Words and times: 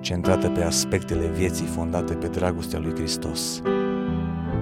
centrată 0.00 0.50
pe 0.50 0.62
aspectele 0.62 1.26
vieții 1.26 1.66
fondate 1.66 2.14
pe 2.14 2.28
dragostea 2.28 2.78
lui 2.78 2.94
Hristos. 2.94 3.62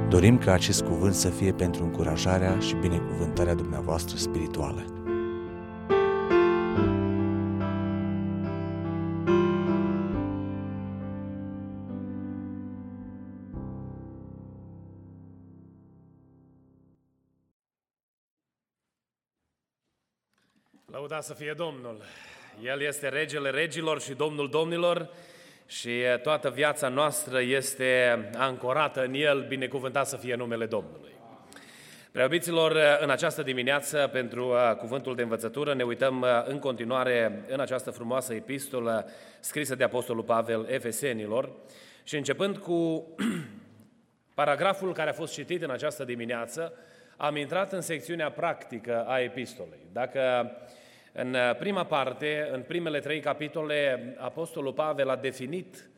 Dorim 0.08 0.38
ca 0.38 0.52
acest 0.52 0.82
cuvânt 0.82 1.14
să 1.14 1.28
fie 1.28 1.52
pentru 1.52 1.84
încurajarea 1.84 2.58
și 2.58 2.74
binecuvântarea 2.74 3.54
dumneavoastră 3.54 4.16
spirituală. 4.16 4.84
Lăuda 20.86 21.20
să 21.20 21.34
fie 21.34 21.54
Domnul! 21.56 22.02
El 22.62 22.80
este 22.80 23.08
regele 23.08 23.50
regilor 23.50 24.00
și 24.00 24.12
Domnul 24.12 24.48
domnilor 24.48 25.08
și 25.66 25.90
toată 26.22 26.50
viața 26.50 26.88
noastră 26.88 27.40
este 27.40 28.20
ancorată 28.36 29.04
în 29.04 29.14
El, 29.14 29.44
binecuvântat 29.48 30.06
să 30.06 30.16
fie 30.16 30.34
numele 30.34 30.66
Domnului. 30.66 31.12
Preobiților, 32.12 32.76
în 33.00 33.10
această 33.10 33.42
dimineață, 33.42 34.08
pentru 34.12 34.54
cuvântul 34.78 35.14
de 35.14 35.22
învățătură, 35.22 35.74
ne 35.74 35.82
uităm 35.82 36.26
în 36.44 36.58
continuare 36.58 37.44
în 37.48 37.60
această 37.60 37.90
frumoasă 37.90 38.34
epistolă 38.34 39.10
scrisă 39.40 39.74
de 39.74 39.84
Apostolul 39.84 40.22
Pavel 40.22 40.66
Efesenilor 40.68 41.50
și 42.02 42.16
începând 42.16 42.58
cu 42.58 43.06
paragraful 44.34 44.92
care 44.92 45.10
a 45.10 45.12
fost 45.12 45.32
citit 45.32 45.62
în 45.62 45.70
această 45.70 46.04
dimineață, 46.04 46.72
am 47.16 47.36
intrat 47.36 47.72
în 47.72 47.80
secțiunea 47.80 48.30
practică 48.30 49.04
a 49.08 49.20
epistolei. 49.20 49.86
Dacă 49.92 50.50
în 51.18 51.34
uh, 51.34 51.56
prima 51.58 51.84
parte, 51.84 52.48
în 52.52 52.62
primele 52.62 53.00
trei 53.00 53.20
capitole, 53.20 54.14
Apostolul 54.18 54.72
Pavel 54.72 55.08
a 55.08 55.16
definit 55.16 55.88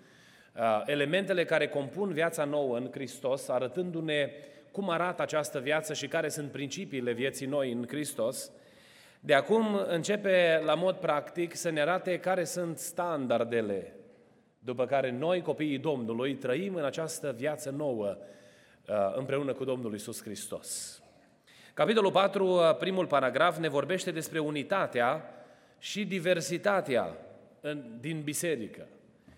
uh, 0.57 0.83
elementele 0.87 1.45
care 1.45 1.69
compun 1.69 2.13
viața 2.13 2.45
nouă 2.45 2.77
în 2.77 2.89
Hristos, 2.93 3.49
arătându-ne 3.49 4.31
cum 4.73 4.91
arată 4.91 5.23
această 5.23 5.59
viață 5.59 5.95
și 5.95 6.09
care 6.09 6.29
sunt 6.29 6.51
principiile 6.51 7.13
vieții 7.13 7.47
noi 7.47 7.73
în 7.73 7.87
Hristos. 7.89 8.51
De 9.21 9.35
acum 9.35 9.81
începe 9.89 10.63
la 10.65 10.75
mod 10.75 10.97
practic 10.97 11.55
să 11.55 11.71
ne 11.71 11.81
arate 11.81 12.19
care 12.19 12.45
sunt 12.45 12.79
standardele 12.79 13.93
după 14.59 14.87
care 14.87 15.11
noi, 15.11 15.43
copiii 15.43 15.79
Domnului, 15.79 16.35
trăim 16.35 16.75
în 16.75 16.85
această 16.85 17.35
viață 17.37 17.71
nouă 17.71 18.17
uh, 18.89 18.95
împreună 19.17 19.53
cu 19.53 19.65
Domnul 19.65 19.95
Isus 19.95 20.23
Hristos. 20.23 21.03
Capitolul 21.79 22.11
4, 22.11 22.47
uh, 22.47 22.77
primul 22.79 23.07
paragraf, 23.07 23.59
ne 23.59 23.69
vorbește 23.69 24.11
despre 24.11 24.39
unitatea 24.39 25.25
și 25.79 26.05
diversitatea 26.05 27.17
din 28.01 28.21
biserică 28.23 28.87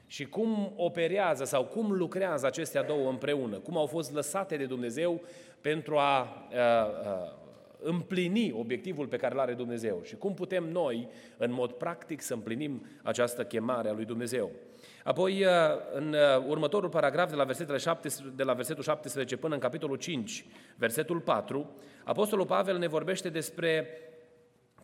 și 0.07 0.27
cum 0.27 0.73
operează 0.77 1.45
sau 1.45 1.65
cum 1.65 1.93
lucrează 1.93 2.47
acestea 2.47 2.83
două 2.83 3.09
împreună, 3.09 3.59
cum 3.59 3.77
au 3.77 3.87
fost 3.87 4.13
lăsate 4.13 4.57
de 4.57 4.65
Dumnezeu 4.65 5.21
pentru 5.61 5.97
a, 5.97 6.01
a, 6.01 6.27
a 6.57 7.39
împlini 7.83 8.53
obiectivul 8.53 9.07
pe 9.07 9.17
care 9.17 9.35
îl 9.35 9.41
are 9.41 9.55
Dumnezeu 9.55 10.01
și 10.03 10.17
cum 10.17 10.35
putem 10.35 10.65
noi, 10.65 11.09
în 11.37 11.53
mod 11.53 11.73
practic, 11.73 12.21
să 12.21 12.35
împlinim 12.35 12.87
această 13.03 13.45
chemare 13.45 13.89
a 13.89 13.93
lui 13.93 14.05
Dumnezeu. 14.05 14.51
Apoi, 15.05 15.45
uh, 15.45 15.51
în 15.93 16.09
uh, 16.13 16.45
următorul 16.47 16.89
paragraf, 16.89 17.31
de 17.31 17.37
la, 17.37 17.45
versetele 17.45 17.79
7, 17.79 18.09
de 18.37 18.43
la 18.43 18.53
versetul 18.53 18.83
17 18.83 19.37
până 19.37 19.55
în 19.55 19.61
capitolul 19.61 19.97
5, 19.97 20.45
versetul 20.77 21.21
4, 21.21 21.71
Apostolul 22.05 22.47
Pavel 22.47 22.79
ne 22.79 22.87
vorbește 22.87 23.29
despre 23.29 23.89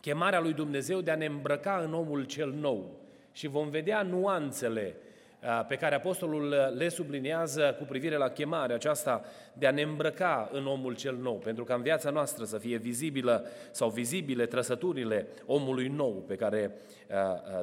chemarea 0.01 0.39
lui 0.39 0.53
Dumnezeu 0.53 1.01
de 1.01 1.11
a 1.11 1.15
ne 1.15 1.25
îmbrăca 1.25 1.81
în 1.83 1.93
omul 1.93 2.23
cel 2.23 2.51
nou. 2.51 2.99
Și 3.31 3.47
vom 3.47 3.69
vedea 3.69 4.01
nuanțele 4.01 4.95
uh, 5.43 5.65
pe 5.67 5.75
care 5.75 5.95
Apostolul 5.95 6.73
le 6.77 6.89
subliniază 6.89 7.75
cu 7.77 7.83
privire 7.83 8.15
la 8.15 8.29
chemarea 8.29 8.75
aceasta 8.75 9.21
de 9.53 9.67
a 9.67 9.71
ne 9.71 9.81
îmbrăca 9.81 10.49
în 10.51 10.67
omul 10.67 10.95
cel 10.95 11.15
nou, 11.15 11.35
pentru 11.35 11.63
ca 11.63 11.73
în 11.73 11.81
viața 11.81 12.09
noastră 12.09 12.43
să 12.43 12.57
fie 12.57 12.77
vizibilă 12.77 13.45
sau 13.71 13.89
vizibile 13.89 14.45
trăsăturile 14.45 15.27
omului 15.45 15.87
nou 15.87 16.23
pe 16.27 16.35
care 16.35 16.71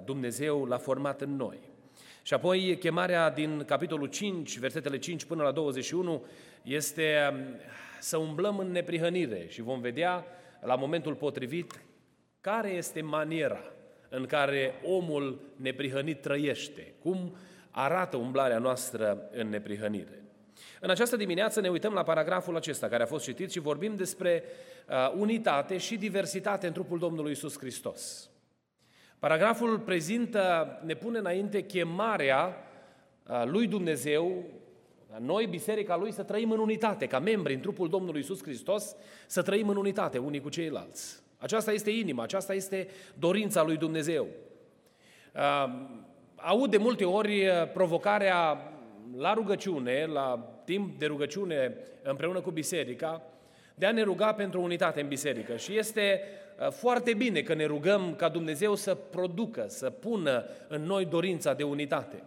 Dumnezeu 0.05 0.65
l-a 0.65 0.79
format 0.79 1.21
în 1.21 1.37
noi. 1.37 1.74
Și 2.27 2.35
apoi 2.35 2.77
chemarea 2.79 3.31
din 3.31 3.65
capitolul 3.65 4.07
5, 4.07 4.59
versetele 4.59 4.99
5 4.99 5.25
până 5.25 5.43
la 5.43 5.51
21, 5.51 6.25
este 6.63 7.31
um, 7.33 7.39
să 8.01 8.17
umblăm 8.17 8.59
în 8.59 8.71
neprihănire 8.71 9.47
și 9.49 9.63
vom 9.63 9.81
vedea 9.81 10.27
la 10.61 10.75
momentul 10.75 11.15
potrivit 11.15 11.81
care 12.41 12.69
este 12.69 13.03
maniera 13.03 13.61
în 14.09 14.27
care 14.27 14.75
omul 14.85 15.41
neprihănit 15.57 16.21
trăiește, 16.21 16.95
cum 17.03 17.37
arată 17.71 18.17
umblarea 18.17 18.59
noastră 18.59 19.29
în 19.33 19.49
neprihănire. 19.49 20.23
În 20.81 20.91
această 20.91 21.17
dimineață 21.17 21.61
ne 21.61 21.69
uităm 21.69 21.93
la 21.93 22.03
paragraful 22.03 22.57
acesta 22.57 22.89
care 22.89 23.03
a 23.03 23.07
fost 23.07 23.25
citit 23.25 23.51
și 23.51 23.59
vorbim 23.59 23.97
despre 23.97 24.43
uh, 24.89 25.13
unitate 25.17 25.77
și 25.79 25.97
diversitate 25.97 26.67
în 26.67 26.73
trupul 26.73 26.99
Domnului 26.99 27.33
Isus 27.33 27.59
Hristos. 27.59 28.29
Paragraful 29.25 29.79
prezintă, 29.79 30.79
ne 30.85 30.95
pune 30.95 31.19
înainte 31.19 31.61
chemarea 31.63 32.57
lui 33.45 33.67
Dumnezeu, 33.67 34.45
noi, 35.21 35.47
biserica 35.47 35.97
lui, 35.97 36.13
să 36.13 36.23
trăim 36.23 36.51
în 36.51 36.59
unitate, 36.59 37.07
ca 37.07 37.19
membri 37.19 37.55
în 37.55 37.61
trupul 37.61 37.89
Domnului 37.89 38.21
Isus 38.21 38.43
Hristos, 38.43 38.97
să 39.27 39.43
trăim 39.43 39.69
în 39.69 39.77
unitate 39.77 40.19
unii 40.19 40.41
cu 40.41 40.49
ceilalți. 40.49 41.23
Aceasta 41.39 41.73
este 41.73 41.91
inima, 41.91 42.23
aceasta 42.23 42.55
este 42.55 42.89
dorința 43.19 43.63
lui 43.63 43.77
Dumnezeu. 43.77 44.27
Aud 46.35 46.71
de 46.71 46.77
multe 46.77 47.05
ori 47.05 47.45
provocarea 47.73 48.73
la 49.17 49.35
rugăciune, 49.35 50.07
la 50.07 50.55
timp 50.65 50.99
de 50.99 51.07
rugăciune 51.07 51.77
împreună 52.03 52.41
cu 52.41 52.51
biserica, 52.51 53.23
de 53.75 53.87
a 53.87 53.93
ne 53.93 54.03
ruga 54.03 54.35
pentru 54.35 54.63
unitate 54.63 55.01
în 55.01 55.09
biserică. 55.09 55.57
Și 55.57 55.79
este 55.79 56.21
Uh, 56.21 56.44
foarte 56.71 57.15
bine 57.15 57.41
că 57.41 57.55
ne 57.55 57.65
rugăm 57.65 58.15
ca 58.17 58.29
Dumnezeu 58.29 58.75
să 58.75 58.95
producă, 58.95 59.65
să 59.69 59.91
pună 59.91 60.45
în 60.69 60.83
noi 60.83 61.05
dorința 61.05 61.55
de 61.55 61.63
unitate. 61.63 62.23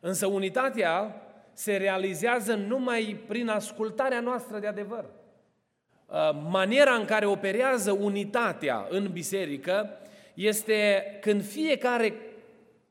Însă 0.00 0.26
unitatea 0.26 1.22
se 1.52 1.76
realizează 1.76 2.54
numai 2.54 3.20
prin 3.26 3.48
ascultarea 3.48 4.20
noastră 4.20 4.58
de 4.58 4.66
adevăr. 4.66 5.04
Uh, 6.06 6.16
maniera 6.50 6.94
în 6.94 7.04
care 7.04 7.26
operează 7.26 7.92
unitatea 7.92 8.86
în 8.90 9.08
biserică 9.12 9.90
este 10.34 11.04
când 11.20 11.44
fiecare 11.44 12.14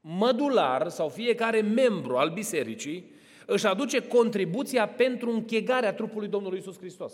mădular 0.02 0.90
sau 0.90 1.10
fiecare 1.10 1.62
membru 1.62 2.18
al 2.18 2.30
bisericii 2.30 3.14
își 3.46 3.68
aduce 3.68 4.08
contribuția 4.08 4.88
pentru 4.88 5.32
închegarea 5.32 5.94
trupului 5.94 6.28
Domnului 6.28 6.60
Isus 6.60 6.78
Hristos. 6.78 7.14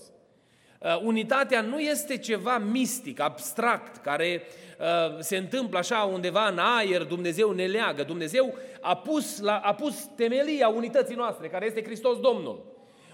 Uh, 0.84 1.00
unitatea 1.02 1.62
nu 1.62 1.80
este 1.80 2.18
ceva 2.18 2.58
mistic, 2.58 3.20
abstract, 3.20 4.04
care 4.04 4.44
uh, 4.80 5.20
se 5.20 5.38
întâmplă 5.38 5.78
așa 5.78 6.10
undeva 6.14 6.48
în 6.48 6.58
aer, 6.58 7.04
Dumnezeu 7.04 7.52
ne 7.52 7.66
leagă. 7.66 8.04
Dumnezeu 8.04 8.56
a 8.82 8.96
pus, 8.96 9.40
la, 9.40 9.58
a 9.58 9.74
pus 9.74 10.10
temelia 10.16 10.68
unității 10.68 11.16
noastre, 11.16 11.48
care 11.48 11.66
este 11.66 11.84
Hristos 11.84 12.20
Domnul. 12.20 12.66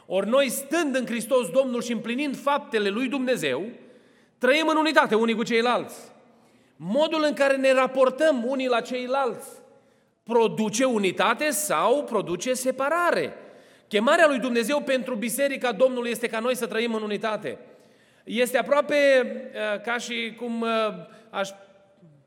Ori 0.06 0.28
noi, 0.28 0.50
stând 0.50 0.96
în 0.96 1.06
Hristos 1.06 1.50
Domnul 1.50 1.82
și 1.82 1.92
împlinind 1.92 2.38
faptele 2.38 2.90
lui 2.90 3.08
Dumnezeu, 3.08 3.66
trăim 4.38 4.68
în 4.68 4.78
unitate 4.78 5.16
unii 5.16 5.36
cu 5.36 5.44
ceilalți. 5.44 5.96
Modul 6.76 7.24
în 7.24 7.34
care 7.34 7.56
ne 7.56 7.74
raportăm 7.74 8.44
unii 8.46 8.68
la 8.68 8.82
ceilalți 8.82 9.48
produce 10.24 10.86
unitate 10.86 11.50
sau 11.50 12.04
produce 12.04 12.54
separare. 12.54 13.34
Chemarea 13.88 14.28
lui 14.28 14.40
Dumnezeu 14.40 14.82
pentru 14.82 15.16
Biserica 15.16 15.72
Domnului 15.72 16.12
este 16.12 16.28
ca 16.28 16.40
noi 16.40 16.56
să 16.56 16.68
trăim 16.68 16.94
în 16.94 17.02
unitate. 17.02 17.58
Este 18.24 18.58
aproape 18.58 18.96
uh, 19.26 19.82
ca 19.82 19.98
și 19.98 20.34
cum 20.38 20.62
uh, 20.62 20.70
aș 21.30 21.50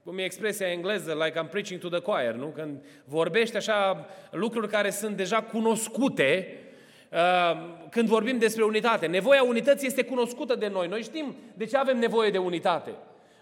cum 0.05 0.19
e 0.19 0.25
expresia 0.25 0.71
engleză, 0.71 1.12
like 1.25 1.41
I'm 1.41 1.51
preaching 1.51 1.81
to 1.81 1.89
the 1.89 2.01
choir, 2.01 2.33
nu? 2.33 2.47
Când 2.47 2.81
vorbești 3.05 3.57
așa 3.57 4.07
lucruri 4.31 4.69
care 4.69 4.91
sunt 4.91 5.17
deja 5.17 5.43
cunoscute, 5.43 6.57
uh, 7.11 7.19
când 7.91 8.09
vorbim 8.09 8.39
despre 8.39 8.65
unitate. 8.65 9.06
Nevoia 9.06 9.43
unității 9.43 9.87
este 9.87 10.05
cunoscută 10.05 10.55
de 10.55 10.69
noi. 10.69 10.89
Noi 10.89 11.03
știm 11.03 11.37
de 11.55 11.65
ce 11.65 11.77
avem 11.77 11.99
nevoie 11.99 12.31
de 12.31 12.39
unitate. 12.39 12.91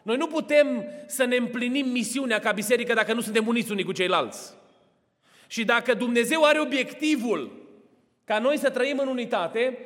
Noi 0.03 0.17
nu 0.17 0.27
putem 0.27 0.85
să 1.07 1.25
ne 1.25 1.37
împlinim 1.37 1.89
misiunea 1.89 2.39
ca 2.39 2.53
biserică 2.53 2.95
dacă 2.95 3.13
nu 3.13 3.21
suntem 3.21 3.47
uniți 3.47 3.71
unii 3.71 3.85
cu 3.85 3.93
ceilalți. 3.93 4.55
Și 5.47 5.65
dacă 5.65 5.95
Dumnezeu 5.95 6.45
are 6.45 6.61
obiectivul 6.61 7.58
ca 8.29 8.39
noi 8.39 8.59
să 8.59 8.71
trăim 8.71 8.99
în 8.99 9.09
unitate, 9.09 9.79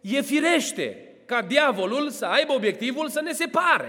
e 0.00 0.20
firește 0.20 1.08
ca 1.24 1.42
diavolul 1.42 2.10
să 2.10 2.24
aibă 2.24 2.52
obiectivul 2.52 3.08
să 3.08 3.20
ne 3.20 3.32
separe, 3.32 3.88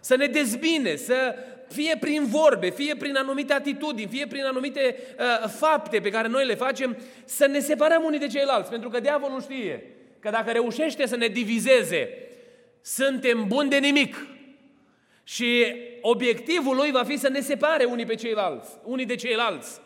să 0.00 0.16
ne 0.16 0.26
dezbine, 0.26 0.96
să 0.96 1.34
fie 1.68 1.96
prin 2.00 2.26
vorbe, 2.26 2.70
fie 2.70 2.96
prin 2.96 3.16
anumite 3.16 3.52
atitudini, 3.52 4.08
fie 4.08 4.26
prin 4.26 4.44
anumite 4.44 4.96
uh, 5.18 5.48
fapte 5.48 6.00
pe 6.00 6.10
care 6.10 6.28
noi 6.28 6.46
le 6.46 6.54
facem, 6.54 6.96
să 7.24 7.46
ne 7.46 7.58
separăm 7.58 8.02
unii 8.04 8.18
de 8.18 8.26
ceilalți. 8.26 8.70
Pentru 8.70 8.88
că 8.88 9.00
diavolul 9.00 9.42
știe 9.42 9.84
că 10.18 10.30
dacă 10.30 10.50
reușește 10.50 11.06
să 11.06 11.16
ne 11.16 11.26
divizeze, 11.26 12.08
suntem 12.82 13.44
buni 13.46 13.70
de 13.70 13.78
nimic. 13.78 14.26
Și 15.24 15.66
obiectivul 16.00 16.76
lui 16.76 16.90
va 16.90 17.04
fi 17.04 17.16
să 17.16 17.28
ne 17.28 17.40
separe 17.40 17.84
unii 17.84 18.06
pe 18.06 18.14
ceilalți, 18.14 18.70
unii 18.84 19.06
de 19.06 19.14
ceilalți. 19.14 19.80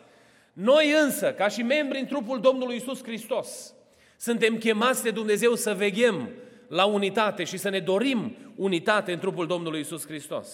Noi 0.55 0.93
însă, 1.03 1.33
ca 1.33 1.47
și 1.47 1.61
membri 1.61 1.99
în 1.99 2.05
trupul 2.05 2.39
Domnului 2.39 2.75
Isus 2.75 3.03
Hristos, 3.03 3.73
suntem 4.17 4.57
chemați 4.57 5.03
de 5.03 5.11
Dumnezeu 5.11 5.55
să 5.55 5.73
veghem 5.73 6.29
la 6.67 6.85
unitate 6.85 7.43
și 7.43 7.57
să 7.57 7.69
ne 7.69 7.79
dorim 7.79 8.35
unitate 8.55 9.11
în 9.11 9.19
trupul 9.19 9.47
Domnului 9.47 9.79
Isus 9.79 10.05
Hristos. 10.05 10.47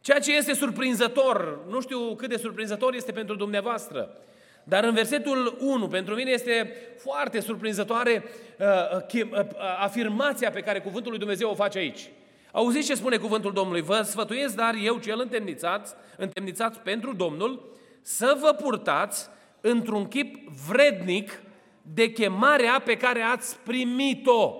Ceea 0.00 0.18
ce 0.18 0.36
este 0.36 0.52
surprinzător, 0.52 1.58
nu 1.68 1.80
știu 1.80 2.14
cât 2.14 2.28
de 2.28 2.36
surprinzător 2.36 2.94
este 2.94 3.12
pentru 3.12 3.34
dumneavoastră, 3.34 4.16
dar 4.64 4.84
în 4.84 4.94
versetul 4.94 5.56
1, 5.60 5.88
pentru 5.88 6.14
mine 6.14 6.30
este 6.30 6.76
foarte 6.96 7.40
surprinzătoare 7.40 8.24
uh, 8.58 8.66
uh, 9.14 9.30
uh, 9.32 9.46
afirmația 9.78 10.50
pe 10.50 10.60
care 10.60 10.80
cuvântul 10.80 11.10
lui 11.10 11.18
Dumnezeu 11.20 11.50
o 11.50 11.54
face 11.54 11.78
aici. 11.78 12.10
Auziți 12.52 12.86
ce 12.86 12.94
spune 12.94 13.16
cuvântul 13.16 13.52
Domnului? 13.52 13.80
Vă 13.80 14.02
sfătuiesc, 14.02 14.54
dar 14.54 14.74
eu 14.84 14.98
cel 14.98 15.20
întemnițat, 15.20 15.96
întemnițat 16.16 16.76
pentru 16.76 17.14
Domnul, 17.14 17.76
să 18.08 18.36
vă 18.40 18.52
purtați 18.52 19.28
într-un 19.60 20.08
chip 20.08 20.48
vrednic 20.68 21.42
de 21.82 22.12
chemarea 22.12 22.80
pe 22.80 22.96
care 22.96 23.20
ați 23.20 23.58
primit-o. 23.58 24.54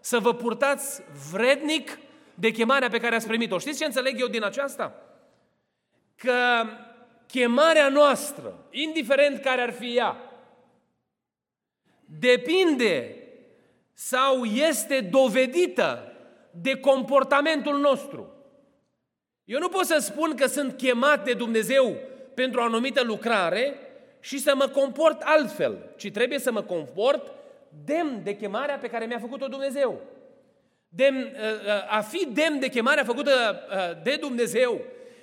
Să 0.00 0.18
vă 0.18 0.34
purtați 0.34 1.02
vrednic 1.30 1.98
de 2.34 2.50
chemarea 2.50 2.88
pe 2.88 2.98
care 2.98 3.14
ați 3.14 3.26
primit-o. 3.26 3.58
Știți 3.58 3.78
ce 3.78 3.84
înțeleg 3.84 4.20
eu 4.20 4.26
din 4.26 4.44
aceasta? 4.44 5.02
Că 6.16 6.64
chemarea 7.26 7.88
noastră, 7.88 8.66
indiferent 8.70 9.40
care 9.40 9.60
ar 9.60 9.72
fi 9.72 9.96
ea, 9.96 10.16
depinde 12.04 13.16
sau 13.92 14.44
este 14.44 15.00
dovedită 15.00 16.12
de 16.50 16.80
comportamentul 16.80 17.78
nostru. 17.78 18.32
Eu 19.44 19.58
nu 19.58 19.68
pot 19.68 19.84
să 19.84 19.98
spun 19.98 20.34
că 20.36 20.46
sunt 20.46 20.76
chemat 20.76 21.24
de 21.24 21.32
Dumnezeu 21.32 21.96
pentru 22.40 22.60
o 22.60 22.62
anumită 22.62 23.02
lucrare 23.04 23.74
și 24.20 24.38
să 24.38 24.52
mă 24.54 24.68
comport 24.68 25.22
altfel, 25.24 25.78
ci 25.96 26.10
trebuie 26.10 26.38
să 26.38 26.52
mă 26.52 26.62
comport 26.62 27.32
demn 27.84 28.20
de 28.24 28.36
chemarea 28.36 28.76
pe 28.76 28.88
care 28.88 29.04
mi-a 29.04 29.18
făcut-o 29.18 29.46
Dumnezeu. 29.46 30.00
Demn, 30.88 31.18
uh, 31.18 31.24
uh, 31.24 31.96
a 31.96 32.00
fi 32.00 32.28
demn 32.32 32.58
de 32.58 32.68
chemarea 32.68 33.04
făcută 33.04 33.30
uh, 33.30 34.02
de 34.02 34.16
Dumnezeu 34.20 34.80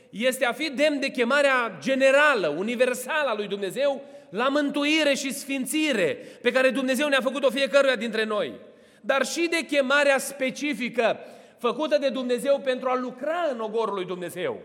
este 0.10 0.46
a 0.46 0.52
fi 0.52 0.70
demn 0.70 1.00
de 1.00 1.08
chemarea 1.08 1.78
generală, 1.82 2.48
universală 2.48 3.30
a 3.30 3.36
lui 3.36 3.48
Dumnezeu 3.48 4.02
la 4.30 4.48
mântuire 4.48 5.14
și 5.14 5.34
sfințire 5.34 6.18
pe 6.42 6.52
care 6.52 6.70
Dumnezeu 6.70 7.08
ne-a 7.08 7.22
făcut-o 7.22 7.50
fiecăruia 7.50 7.96
dintre 7.96 8.24
noi. 8.24 8.54
Dar 9.02 9.26
și 9.26 9.48
de 9.50 9.66
chemarea 9.66 10.18
specifică 10.18 11.20
făcută 11.58 11.98
de 11.98 12.10
Dumnezeu 12.10 12.60
pentru 12.64 12.90
a 12.90 12.96
lucra 12.96 13.48
în 13.52 13.60
ogorul 13.60 13.94
lui 13.94 14.06
Dumnezeu. 14.06 14.62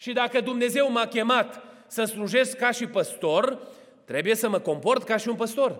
Și 0.00 0.12
dacă 0.12 0.40
Dumnezeu 0.40 0.90
m-a 0.90 1.06
chemat 1.06 1.62
să 1.86 2.04
slujesc 2.04 2.56
ca 2.56 2.70
și 2.70 2.86
păstor, 2.86 3.58
trebuie 4.04 4.34
să 4.34 4.48
mă 4.48 4.58
comport 4.58 5.02
ca 5.02 5.16
și 5.16 5.28
un 5.28 5.34
păstor. 5.34 5.76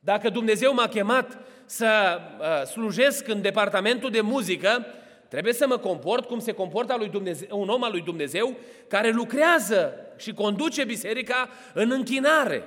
Dacă 0.00 0.28
Dumnezeu 0.28 0.74
m-a 0.74 0.88
chemat 0.88 1.38
să 1.64 2.18
uh, 2.40 2.66
slujesc 2.66 3.28
în 3.28 3.40
departamentul 3.40 4.10
de 4.10 4.20
muzică, 4.20 4.86
trebuie 5.28 5.52
să 5.52 5.66
mă 5.66 5.76
comport 5.76 6.26
cum 6.26 6.38
se 6.38 6.52
comportă 6.52 6.94
lui 6.98 7.08
Dumnezeu, 7.08 7.60
un 7.60 7.68
om 7.68 7.84
al 7.84 7.90
lui 7.90 8.00
Dumnezeu 8.00 8.56
care 8.88 9.10
lucrează 9.10 9.94
și 10.16 10.32
conduce 10.32 10.84
biserica 10.84 11.48
în 11.74 11.90
închinare. 11.90 12.64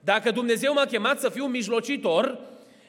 Dacă 0.00 0.30
Dumnezeu 0.30 0.72
m-a 0.72 0.84
chemat 0.84 1.20
să 1.20 1.28
fiu 1.28 1.44
mijlocitor, 1.44 2.38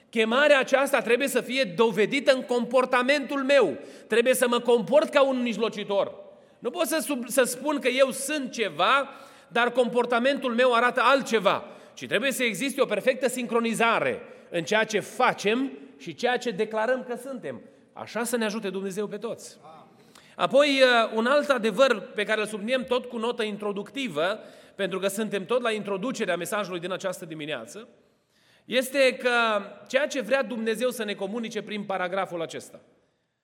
chemarea 0.10 0.60
aceasta 0.60 1.02
trebuie 1.02 1.28
să 1.28 1.42
fie 1.42 1.64
dovedită 1.64 2.34
în 2.34 2.42
comportamentul 2.42 3.44
meu. 3.44 3.78
Trebuie 4.08 4.34
să 4.34 4.48
mă 4.48 4.60
comport 4.60 5.10
ca 5.10 5.24
un 5.24 5.42
mijlocitor. 5.42 6.30
Nu 6.62 6.70
pot 6.70 6.86
să, 6.86 7.00
sub, 7.00 7.28
să 7.28 7.44
spun 7.44 7.80
că 7.80 7.88
eu 7.88 8.12
sunt 8.12 8.52
ceva, 8.52 9.10
dar 9.48 9.72
comportamentul 9.72 10.54
meu 10.54 10.74
arată 10.74 11.02
altceva. 11.04 11.64
Ci 11.94 12.08
trebuie 12.08 12.32
să 12.32 12.44
existe 12.44 12.82
o 12.82 12.86
perfectă 12.86 13.28
sincronizare 13.28 14.22
în 14.50 14.64
ceea 14.64 14.84
ce 14.84 15.00
facem 15.00 15.72
și 15.98 16.16
ceea 16.16 16.38
ce 16.38 16.52
declarăm 16.52 17.04
că 17.08 17.16
suntem. 17.16 17.62
Așa 17.94 18.24
să 18.24 18.38
ne 18.38 18.46
ajute 18.46 18.70
Dumnezeu 18.70 19.08
pe 19.08 19.18
toți. 19.18 19.58
Apoi, 20.36 20.82
uh, 20.82 21.12
un 21.16 21.26
alt 21.26 21.50
adevăr 21.50 22.00
pe 22.00 22.24
care 22.24 22.42
îl 22.42 22.48
subliniem 22.48 22.84
tot 22.84 23.06
cu 23.06 23.18
notă 23.18 23.44
introductivă, 23.44 24.40
pentru 24.76 25.00
că 25.00 25.08
suntem 25.08 25.46
tot 25.46 25.62
la 25.62 25.72
introducerea 25.72 26.38
mesajului 26.38 26.80
din 26.80 26.92
această 26.92 27.26
dimineață, 27.26 27.88
este 28.66 29.18
că 29.18 29.62
ceea 29.88 30.08
ce 30.08 30.22
vrea 30.22 30.44
Dumnezeu 30.44 30.90
să 30.90 31.04
ne 31.04 31.14
comunice 31.14 31.62
prin 31.62 31.84
paragraful 31.84 32.42
acesta 32.42 32.80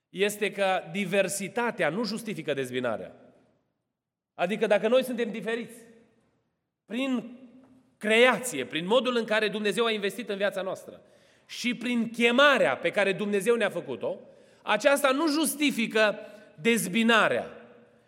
este 0.09 0.51
că 0.51 0.83
diversitatea 0.91 1.89
nu 1.89 2.03
justifică 2.03 2.53
dezbinarea. 2.53 3.15
Adică 4.33 4.67
dacă 4.67 4.87
noi 4.87 5.03
suntem 5.03 5.31
diferiți, 5.31 5.75
prin 6.85 7.39
creație, 7.97 8.65
prin 8.65 8.85
modul 8.85 9.15
în 9.15 9.25
care 9.25 9.47
Dumnezeu 9.47 9.85
a 9.85 9.91
investit 9.91 10.29
în 10.29 10.37
viața 10.37 10.61
noastră 10.61 11.01
și 11.45 11.75
prin 11.75 12.09
chemarea 12.09 12.77
pe 12.77 12.89
care 12.89 13.13
Dumnezeu 13.13 13.55
ne-a 13.55 13.69
făcut-o, 13.69 14.19
aceasta 14.61 15.11
nu 15.11 15.27
justifică 15.27 16.19
dezbinarea, 16.61 17.47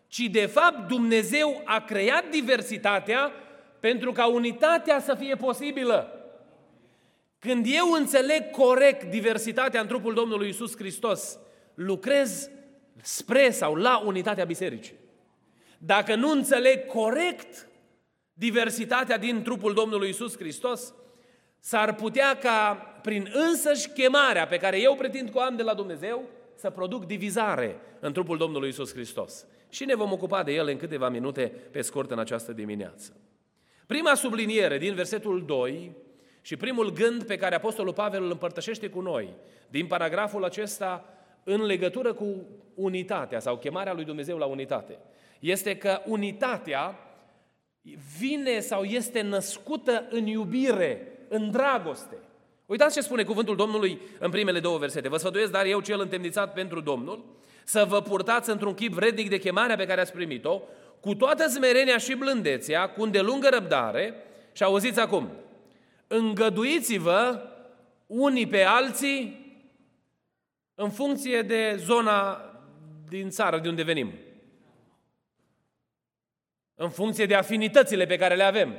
ci 0.07 0.19
de 0.19 0.46
fapt 0.46 0.88
Dumnezeu 0.88 1.62
a 1.66 1.81
creat 1.81 2.30
diversitatea 2.30 3.31
pentru 3.80 4.12
ca 4.12 4.28
unitatea 4.28 5.00
să 5.00 5.16
fie 5.16 5.36
posibilă. 5.36 6.13
Când 7.40 7.66
eu 7.69 7.92
înțeleg 7.92 8.50
corect 8.50 9.04
diversitatea 9.04 9.81
în 9.81 9.88
trupul 9.88 10.13
Domnului 10.13 10.50
Isus 10.50 10.75
Hristos, 10.75 11.40
lucrez 11.79 12.49
spre 13.01 13.49
sau 13.49 13.75
la 13.75 14.01
unitatea 14.05 14.45
bisericii. 14.45 14.95
Dacă 15.77 16.15
nu 16.15 16.31
înțeleg 16.31 16.85
corect 16.85 17.67
diversitatea 18.33 19.17
din 19.17 19.41
trupul 19.43 19.73
Domnului 19.73 20.09
Isus 20.09 20.37
Hristos, 20.37 20.93
s-ar 21.59 21.95
putea 21.95 22.38
ca 22.38 22.74
prin 23.01 23.31
însăși 23.33 23.89
chemarea 23.89 24.48
pe 24.48 24.57
care 24.57 24.81
eu 24.81 24.95
pretind 24.95 25.29
cu 25.29 25.38
am 25.38 25.55
de 25.55 25.63
la 25.63 25.74
Dumnezeu 25.74 26.24
să 26.55 26.69
produc 26.69 27.05
divizare 27.05 27.79
în 28.00 28.13
trupul 28.13 28.38
Domnului 28.38 28.69
Isus 28.69 28.93
Hristos. 28.93 29.45
Și 29.69 29.86
ne 29.86 29.95
vom 29.95 30.12
ocupa 30.12 30.43
de 30.43 30.51
el 30.51 30.67
în 30.67 30.77
câteva 30.77 31.09
minute 31.09 31.53
pe 31.71 31.81
scurt 31.81 32.12
în 32.12 32.19
această 32.19 32.51
dimineață. 32.51 33.17
Prima 33.88 34.15
subliniere 34.15 34.77
din 34.77 34.93
versetul 34.93 35.45
2 35.45 35.95
și 36.41 36.57
primul 36.57 36.93
gând 36.93 37.24
pe 37.24 37.38
care 37.38 37.55
Apostolul 37.55 37.93
Pavel 37.93 38.24
îl 38.24 38.31
împărtășește 38.31 38.89
cu 38.89 39.01
noi 39.01 39.33
din 39.67 39.88
paragraful 39.88 40.43
acesta 40.43 41.18
în 41.43 41.62
legătură 41.62 42.13
cu 42.13 42.25
unitatea 42.75 43.39
sau 43.39 43.58
chemarea 43.58 43.93
lui 43.93 44.03
Dumnezeu 44.03 44.38
la 44.38 44.46
unitate 44.46 44.98
este 45.39 45.77
că 45.77 46.01
unitatea 46.05 47.00
vine 48.19 48.60
sau 48.60 48.84
este 48.84 49.22
născută 49.22 50.05
în 50.10 50.25
iubire, 50.25 51.08
în 51.27 51.51
dragoste. 51.51 52.17
Uitați 52.65 52.96
ce 52.96 53.01
spune 53.01 53.24
cuvântul 53.24 53.55
Domnului 53.55 54.00
în 54.19 54.29
primele 54.29 54.60
două 54.60 54.77
versete. 54.77 55.10
Vă 55.10 55.17
sfătuiesc, 55.17 55.51
dar 55.51 55.65
eu 55.65 55.79
cel 55.79 56.00
întemnițat 56.00 56.53
pentru 56.53 56.79
Domnul, 56.79 57.25
să 57.63 57.86
vă 57.88 58.01
purtați 58.01 58.50
într-un 58.50 58.74
chip 58.74 58.93
vrednic 58.93 59.29
de 59.29 59.39
chemarea 59.39 59.75
pe 59.75 59.86
care 59.86 60.01
ați 60.01 60.12
primit-o, 60.12 60.62
cu 61.00 61.15
toată 61.15 61.48
smerenia 61.48 61.98
și 61.98 62.15
blândețea, 62.15 62.89
cu 62.89 63.01
îndelungă 63.03 63.50
răbdare, 63.50 64.13
și 64.51 64.63
auziți 64.63 65.00
acum, 65.00 65.29
îngăduiți-vă 66.08 67.41
unii 68.08 68.48
pe 68.48 68.63
alții 68.63 69.49
în 70.81 70.89
funcție 70.89 71.41
de 71.41 71.75
zona 71.79 72.43
din 73.09 73.29
țară 73.29 73.59
de 73.59 73.69
unde 73.69 73.83
venim 73.83 74.13
în 76.75 76.89
funcție 76.89 77.25
de 77.25 77.36
afinitățile 77.36 78.05
pe 78.05 78.17
care 78.17 78.36
le 78.36 78.43
avem. 78.43 78.75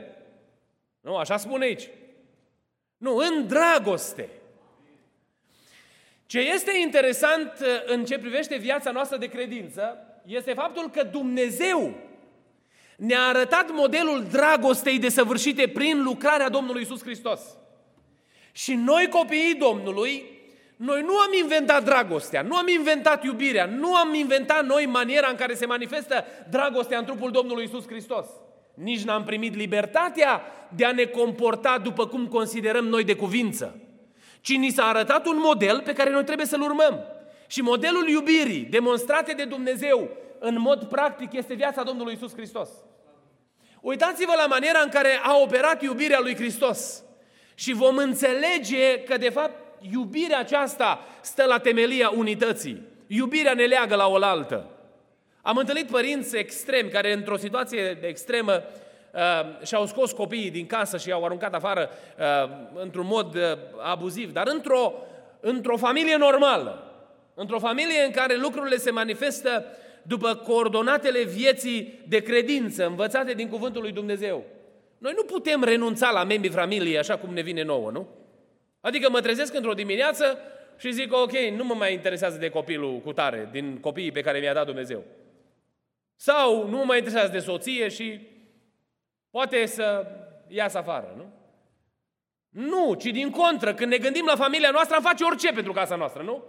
Nu, 1.00 1.16
așa 1.16 1.36
spune 1.36 1.64
aici. 1.64 1.88
Nu, 2.96 3.16
în 3.16 3.46
dragoste. 3.46 4.28
Ce 6.26 6.38
este 6.38 6.78
interesant 6.82 7.52
uh, 7.60 7.66
în 7.86 8.04
ce 8.04 8.18
privește 8.18 8.56
viața 8.56 8.90
noastră 8.90 9.16
de 9.16 9.28
credință 9.28 9.98
este 10.26 10.52
faptul 10.52 10.90
că 10.90 11.02
Dumnezeu 11.02 11.94
ne-a 12.96 13.22
arătat 13.22 13.70
modelul 13.72 14.24
dragostei 14.30 14.98
desăvârșite 14.98 15.68
prin 15.68 16.02
lucrarea 16.02 16.48
Domnului 16.48 16.82
Isus 16.82 17.02
Hristos. 17.02 17.40
Și 18.52 18.74
noi, 18.74 19.08
copiii 19.08 19.54
Domnului, 19.54 20.39
noi 20.82 21.02
nu 21.02 21.18
am 21.18 21.32
inventat 21.42 21.84
dragostea, 21.84 22.42
nu 22.42 22.56
am 22.56 22.68
inventat 22.68 23.24
iubirea, 23.24 23.66
nu 23.66 23.94
am 23.94 24.14
inventat 24.14 24.64
noi 24.64 24.86
maniera 24.86 25.28
în 25.28 25.36
care 25.36 25.54
se 25.54 25.66
manifestă 25.66 26.24
dragostea 26.50 26.98
în 26.98 27.04
trupul 27.04 27.30
Domnului 27.30 27.64
Isus 27.64 27.86
Hristos. 27.86 28.26
Nici 28.74 29.02
n-am 29.02 29.24
primit 29.24 29.54
libertatea 29.54 30.42
de 30.76 30.84
a 30.84 30.92
ne 30.92 31.04
comporta 31.04 31.78
după 31.78 32.06
cum 32.06 32.26
considerăm 32.26 32.84
noi 32.84 33.04
de 33.04 33.16
cuvință. 33.16 33.80
Ci 34.40 34.56
ni 34.56 34.70
s-a 34.70 34.84
arătat 34.84 35.26
un 35.26 35.38
model 35.38 35.80
pe 35.80 35.92
care 35.92 36.10
noi 36.10 36.24
trebuie 36.24 36.46
să-l 36.46 36.60
urmăm. 36.60 37.04
Și 37.46 37.62
modelul 37.62 38.08
iubirii 38.08 38.66
demonstrate 38.70 39.32
de 39.32 39.44
Dumnezeu 39.44 40.08
în 40.38 40.60
mod 40.60 40.84
practic 40.84 41.32
este 41.32 41.54
viața 41.54 41.82
Domnului 41.82 42.14
Isus 42.14 42.32
Hristos. 42.32 42.68
Uitați-vă 43.80 44.32
la 44.36 44.46
maniera 44.46 44.80
în 44.80 44.90
care 44.90 45.20
a 45.22 45.36
operat 45.36 45.82
iubirea 45.82 46.20
lui 46.20 46.34
Hristos 46.34 47.02
și 47.54 47.72
vom 47.72 47.96
înțelege 47.96 48.98
că 48.98 49.16
de 49.16 49.28
fapt 49.28 49.59
iubirea 49.92 50.38
aceasta 50.38 51.06
stă 51.20 51.44
la 51.44 51.58
temelia 51.58 52.12
unității. 52.16 52.82
Iubirea 53.06 53.54
ne 53.54 53.64
leagă 53.64 53.94
la 53.94 54.06
oaltă. 54.06 54.66
Am 55.42 55.56
întâlnit 55.56 55.90
părinți 55.90 56.36
extremi 56.36 56.90
care 56.90 57.12
într-o 57.12 57.36
situație 57.36 57.98
extremă 58.02 58.62
uh, 59.12 59.66
și-au 59.66 59.86
scos 59.86 60.12
copiii 60.12 60.50
din 60.50 60.66
casă 60.66 60.96
și 60.96 61.08
i-au 61.08 61.24
aruncat 61.24 61.54
afară 61.54 61.90
uh, 62.18 62.50
într-un 62.74 63.06
mod 63.06 63.34
uh, 63.34 63.42
abuziv, 63.82 64.32
dar 64.32 64.48
într-o, 64.48 64.92
într-o 65.40 65.76
familie 65.76 66.16
normală, 66.16 66.92
într-o 67.34 67.58
familie 67.58 68.02
în 68.04 68.10
care 68.10 68.36
lucrurile 68.36 68.76
se 68.76 68.90
manifestă 68.90 69.64
după 70.02 70.34
coordonatele 70.34 71.22
vieții 71.22 72.00
de 72.08 72.22
credință 72.22 72.86
învățate 72.86 73.32
din 73.32 73.48
Cuvântul 73.48 73.82
lui 73.82 73.92
Dumnezeu. 73.92 74.44
Noi 74.98 75.12
nu 75.16 75.22
putem 75.22 75.64
renunța 75.64 76.10
la 76.10 76.24
membrii 76.24 76.50
familiei 76.50 76.98
așa 76.98 77.16
cum 77.18 77.34
ne 77.34 77.40
vine 77.40 77.62
nouă, 77.62 77.90
nu? 77.90 78.08
Adică 78.80 79.10
mă 79.10 79.20
trezesc 79.20 79.54
într-o 79.54 79.74
dimineață 79.74 80.38
și 80.76 80.92
zic, 80.92 81.12
ok, 81.14 81.32
nu 81.32 81.64
mă 81.64 81.74
mai 81.74 81.92
interesează 81.92 82.38
de 82.38 82.48
copilul 82.48 83.00
cu 83.00 83.12
tare, 83.12 83.48
din 83.52 83.80
copiii 83.80 84.12
pe 84.12 84.20
care 84.20 84.38
mi-a 84.38 84.54
dat 84.54 84.66
Dumnezeu. 84.66 85.04
Sau 86.16 86.68
nu 86.68 86.76
mă 86.76 86.84
mai 86.84 86.98
interesează 86.98 87.32
de 87.32 87.38
soție 87.38 87.88
și 87.88 88.20
poate 89.30 89.66
să 89.66 90.06
iasă 90.48 90.78
afară, 90.78 91.14
nu? 91.16 91.32
Nu, 92.48 92.94
ci 92.94 93.04
din 93.04 93.30
contră, 93.30 93.74
când 93.74 93.90
ne 93.90 93.98
gândim 93.98 94.24
la 94.24 94.36
familia 94.36 94.70
noastră, 94.70 94.96
am 94.96 95.02
face 95.02 95.24
orice 95.24 95.52
pentru 95.52 95.72
casa 95.72 95.96
noastră, 95.96 96.22
nu? 96.22 96.44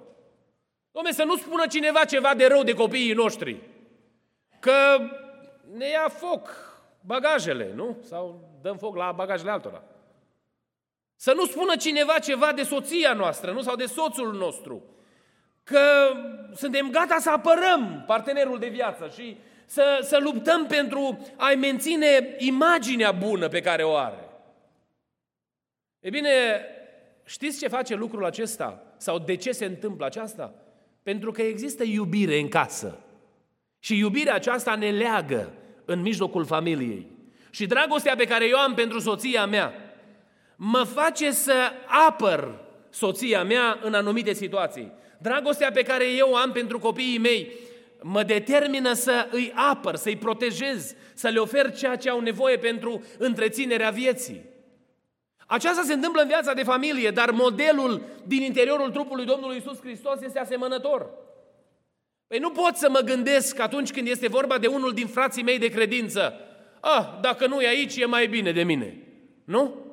Dom'le, 0.92 1.14
să 1.14 1.24
nu 1.24 1.38
spună 1.38 1.68
cineva 1.68 2.06
ceva 2.06 2.36
de 2.36 2.48
rău 2.48 2.64
de 2.64 2.74
copiii 2.74 3.14
noștri. 3.14 3.62
Că 4.60 4.98
ne 5.78 5.88
ia 5.90 6.10
foc 6.10 6.50
bagajele, 7.06 7.72
nu? 7.76 7.98
Sau 8.04 8.50
dăm 8.62 8.78
foc 8.78 8.96
la 8.96 9.12
bagajele 9.12 9.52
altora. 9.52 9.84
Să 11.22 11.34
nu 11.36 11.46
spună 11.46 11.76
cineva 11.76 12.20
ceva 12.20 12.52
de 12.54 12.64
soția 12.64 13.14
noastră, 13.14 13.52
nu? 13.52 13.62
Sau 13.62 13.76
de 13.76 13.86
soțul 13.86 14.34
nostru. 14.34 14.84
Că 15.64 15.80
suntem 16.56 16.90
gata 16.90 17.18
să 17.20 17.30
apărăm 17.30 18.04
partenerul 18.08 18.60
de 18.60 18.68
viață 18.68 19.12
și 19.16 19.38
să, 19.66 20.00
să 20.02 20.18
luptăm 20.22 20.66
pentru 20.66 21.28
a-i 21.38 21.56
menține 21.56 22.36
imaginea 22.38 23.12
bună 23.12 23.48
pe 23.48 23.62
care 23.62 23.84
o 23.84 23.96
are. 23.96 24.30
E 26.00 26.10
bine, 26.10 26.30
știți 27.26 27.60
ce 27.60 27.68
face 27.68 27.96
lucrul 27.96 28.26
acesta? 28.26 28.84
Sau 28.98 29.20
de 29.20 29.36
ce 29.36 29.52
se 29.52 29.66
întâmplă 29.66 30.06
aceasta? 30.06 30.54
Pentru 31.04 31.32
că 31.32 31.42
există 31.42 31.84
iubire 31.84 32.40
în 32.40 32.48
casă. 32.48 33.00
Și 33.80 33.98
iubirea 33.98 34.34
aceasta 34.34 34.76
ne 34.76 34.92
leagă 34.92 35.54
în 35.86 36.02
mijlocul 36.02 36.46
familiei. 36.46 37.08
Și 37.50 37.66
dragostea 37.66 38.16
pe 38.16 38.26
care 38.26 38.48
eu 38.48 38.58
am 38.58 38.74
pentru 38.74 39.00
soția 39.00 39.46
mea 39.46 39.91
mă 40.64 40.84
face 40.84 41.32
să 41.32 41.72
apăr 42.08 42.60
soția 42.90 43.44
mea 43.44 43.80
în 43.84 43.94
anumite 43.94 44.34
situații. 44.34 44.92
Dragostea 45.18 45.72
pe 45.72 45.84
care 45.84 46.06
eu 46.16 46.36
am 46.36 46.52
pentru 46.52 46.80
copiii 46.80 47.18
mei 47.18 47.52
mă 48.02 48.24
determină 48.24 48.94
să 48.94 49.28
îi 49.32 49.52
apăr, 49.56 49.96
să-i 49.96 50.16
protejez, 50.16 50.96
să 51.14 51.28
le 51.28 51.40
ofer 51.40 51.76
ceea 51.76 51.96
ce 51.96 52.10
au 52.10 52.20
nevoie 52.20 52.58
pentru 52.58 53.04
întreținerea 53.18 53.90
vieții. 53.90 54.42
Aceasta 55.48 55.82
se 55.86 55.94
întâmplă 55.94 56.22
în 56.22 56.28
viața 56.28 56.54
de 56.54 56.64
familie, 56.64 57.10
dar 57.10 57.32
modelul 57.32 58.02
din 58.26 58.42
interiorul 58.42 58.92
trupului 58.92 59.26
Domnului 59.26 59.58
Isus 59.58 59.80
Hristos 59.80 60.22
este 60.22 60.40
asemănător. 60.40 61.10
Păi 62.28 62.40
nu 62.40 62.50
pot 62.50 62.76
să 62.76 62.90
mă 62.90 63.00
gândesc 63.00 63.60
atunci 63.60 63.92
când 63.92 64.08
este 64.08 64.28
vorba 64.28 64.58
de 64.58 64.68
unul 64.68 64.94
din 64.94 65.08
frații 65.08 65.44
mei 65.44 65.60
de 65.60 65.68
credință, 65.68 66.34
ah, 66.80 67.08
dacă 67.22 67.48
nu 67.48 67.62
e 67.62 67.68
aici, 67.68 67.96
e 67.96 68.06
mai 68.06 68.28
bine 68.28 68.52
de 68.52 68.64
mine. 68.64 68.98
Nu? 69.44 69.90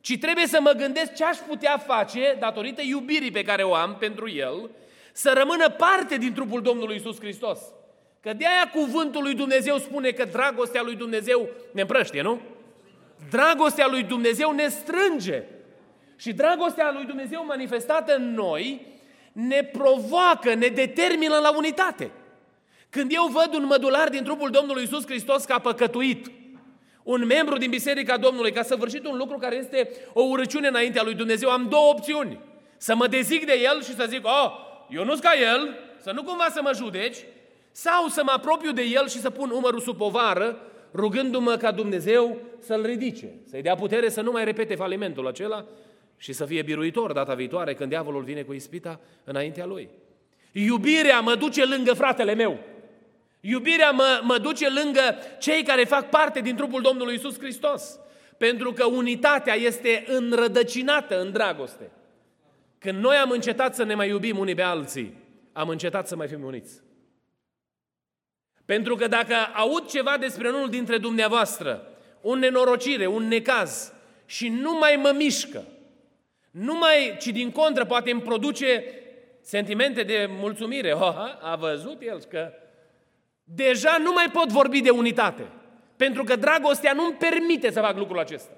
Ci 0.00 0.18
trebuie 0.18 0.46
să 0.46 0.58
mă 0.60 0.70
gândesc 0.70 1.14
ce 1.14 1.24
aș 1.24 1.36
putea 1.36 1.78
face, 1.78 2.36
datorită 2.38 2.82
iubirii 2.82 3.30
pe 3.30 3.42
care 3.42 3.62
o 3.62 3.74
am 3.74 3.96
pentru 3.98 4.30
el, 4.30 4.70
să 5.12 5.32
rămână 5.36 5.68
parte 5.68 6.16
din 6.16 6.32
trupul 6.34 6.62
Domnului 6.62 6.96
Isus 6.96 7.18
Hristos. 7.18 7.58
Că 8.20 8.32
de 8.32 8.46
aia 8.46 8.70
cuvântul 8.74 9.22
lui 9.22 9.34
Dumnezeu 9.34 9.78
spune 9.78 10.10
că 10.10 10.24
dragostea 10.24 10.82
lui 10.82 10.94
Dumnezeu 10.94 11.48
ne 11.72 11.80
împrăștie, 11.80 12.22
nu? 12.22 12.40
Dragostea 13.30 13.86
lui 13.88 14.02
Dumnezeu 14.02 14.52
ne 14.52 14.68
strânge. 14.68 15.42
Și 16.16 16.32
dragostea 16.32 16.92
lui 16.92 17.04
Dumnezeu 17.04 17.44
manifestată 17.44 18.16
în 18.16 18.34
noi 18.34 18.86
ne 19.32 19.64
provoacă, 19.64 20.54
ne 20.54 20.66
determină 20.66 21.38
la 21.38 21.56
unitate. 21.56 22.10
Când 22.90 23.12
eu 23.14 23.26
văd 23.26 23.54
un 23.54 23.64
mădular 23.64 24.08
din 24.08 24.24
trupul 24.24 24.50
Domnului 24.50 24.82
Isus 24.82 25.04
Hristos 25.06 25.44
ca 25.44 25.58
păcătuit, 25.58 26.30
un 27.10 27.26
membru 27.26 27.56
din 27.56 27.70
Biserica 27.70 28.16
Domnului, 28.16 28.52
ca 28.52 28.62
să 28.62 28.68
săvârșit 28.68 29.06
un 29.06 29.16
lucru 29.16 29.38
care 29.38 29.56
este 29.56 29.90
o 30.12 30.22
urăciune 30.22 30.68
înaintea 30.68 31.02
lui 31.02 31.14
Dumnezeu, 31.14 31.50
am 31.50 31.66
două 31.68 31.92
opțiuni. 31.92 32.38
Să 32.76 32.94
mă 32.94 33.06
dezic 33.06 33.46
de 33.46 33.60
el 33.62 33.82
și 33.82 33.94
să 33.94 34.06
zic, 34.08 34.26
oh, 34.26 34.52
eu 34.88 35.04
nu-s 35.04 35.18
ca 35.18 35.30
el, 35.54 35.78
să 36.02 36.10
nu 36.10 36.22
cumva 36.22 36.46
să 36.50 36.60
mă 36.62 36.70
judeci, 36.74 37.16
sau 37.70 38.06
să 38.08 38.22
mă 38.24 38.32
apropiu 38.34 38.72
de 38.72 38.82
el 38.82 39.08
și 39.08 39.20
să 39.20 39.30
pun 39.30 39.50
umărul 39.50 39.80
sub 39.80 39.96
povară 39.96 40.56
rugându-mă 40.94 41.56
ca 41.56 41.70
Dumnezeu 41.70 42.36
să-l 42.58 42.82
ridice, 42.84 43.34
să-i 43.44 43.62
dea 43.62 43.74
putere 43.74 44.08
să 44.08 44.20
nu 44.20 44.30
mai 44.30 44.44
repete 44.44 44.74
falimentul 44.74 45.26
acela 45.26 45.64
și 46.16 46.32
să 46.32 46.44
fie 46.44 46.62
biruitor 46.62 47.12
data 47.12 47.34
viitoare 47.34 47.74
când 47.74 47.88
diavolul 47.88 48.22
vine 48.22 48.42
cu 48.42 48.52
ispita 48.52 49.00
înaintea 49.24 49.66
lui. 49.66 49.88
Iubirea 50.52 51.20
mă 51.20 51.34
duce 51.34 51.64
lângă 51.64 51.92
fratele 51.92 52.34
meu. 52.34 52.58
Iubirea 53.40 53.90
mă, 53.90 54.20
mă 54.22 54.38
duce 54.38 54.68
lângă 54.68 55.16
cei 55.38 55.62
care 55.62 55.84
fac 55.84 56.08
parte 56.08 56.40
din 56.40 56.56
trupul 56.56 56.82
Domnului 56.82 57.14
Isus 57.14 57.38
Hristos. 57.38 57.98
Pentru 58.38 58.72
că 58.72 58.84
unitatea 58.84 59.54
este 59.54 60.04
înrădăcinată 60.06 61.20
în 61.20 61.32
dragoste. 61.32 61.90
Când 62.78 62.98
noi 62.98 63.16
am 63.16 63.30
încetat 63.30 63.74
să 63.74 63.84
ne 63.84 63.94
mai 63.94 64.08
iubim 64.08 64.38
unii 64.38 64.54
pe 64.54 64.62
alții, 64.62 65.16
am 65.52 65.68
încetat 65.68 66.08
să 66.08 66.16
mai 66.16 66.28
fim 66.28 66.44
uniți. 66.44 66.82
Pentru 68.64 68.94
că 68.94 69.06
dacă 69.06 69.34
aud 69.54 69.86
ceva 69.86 70.16
despre 70.18 70.48
unul 70.48 70.68
dintre 70.68 70.98
dumneavoastră, 70.98 71.86
un 72.20 72.38
nenorocire, 72.38 73.06
un 73.06 73.28
necaz, 73.28 73.92
și 74.26 74.48
nu 74.48 74.78
mai 74.78 74.96
mă 75.02 75.12
mișcă, 75.16 75.64
nu 76.50 76.74
mai, 76.74 77.16
ci 77.20 77.26
din 77.26 77.50
contră 77.50 77.84
poate 77.84 78.10
îmi 78.10 78.22
produce 78.22 78.84
sentimente 79.40 80.02
de 80.02 80.26
mulțumire. 80.28 80.90
Oh, 81.00 81.16
a 81.40 81.56
văzut 81.56 82.02
el 82.02 82.22
că 82.28 82.52
deja 83.54 83.96
nu 84.02 84.12
mai 84.12 84.30
pot 84.32 84.48
vorbi 84.48 84.80
de 84.80 84.90
unitate. 84.90 85.42
Pentru 85.96 86.24
că 86.24 86.36
dragostea 86.36 86.92
nu 86.92 87.04
îmi 87.04 87.16
permite 87.18 87.70
să 87.70 87.80
fac 87.80 87.96
lucrul 87.96 88.18
acesta. 88.18 88.52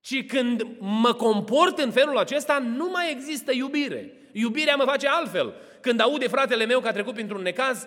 Ci 0.00 0.26
când 0.26 0.66
mă 0.78 1.12
comport 1.12 1.78
în 1.78 1.90
felul 1.90 2.18
acesta, 2.18 2.58
nu 2.76 2.88
mai 2.92 3.10
există 3.10 3.52
iubire. 3.52 4.12
Iubirea 4.32 4.76
mă 4.76 4.84
face 4.84 5.08
altfel. 5.08 5.54
Când 5.80 6.00
aude 6.00 6.28
fratele 6.28 6.66
meu 6.66 6.80
că 6.80 6.88
a 6.88 6.92
trecut 6.92 7.14
printr-un 7.14 7.42
necaz, 7.42 7.86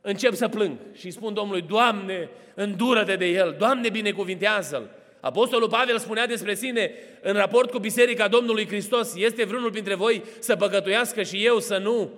încep 0.00 0.34
să 0.34 0.48
plâng 0.48 0.76
și 0.92 1.10
spun 1.10 1.34
Domnului, 1.34 1.62
Doamne, 1.62 2.30
îndură-te 2.54 3.16
de 3.16 3.26
el, 3.26 3.54
Doamne, 3.58 3.88
binecuvintează-l. 3.88 4.90
Apostolul 5.20 5.68
Pavel 5.68 5.98
spunea 5.98 6.26
despre 6.26 6.54
sine 6.54 6.90
în 7.22 7.32
raport 7.32 7.70
cu 7.70 7.78
Biserica 7.78 8.28
Domnului 8.28 8.66
Hristos, 8.66 9.14
este 9.16 9.44
vreunul 9.44 9.70
dintre 9.70 9.94
voi 9.94 10.22
să 10.38 10.56
păcătuiască 10.56 11.22
și 11.22 11.44
eu 11.44 11.58
să 11.58 11.78
nu 11.78 12.10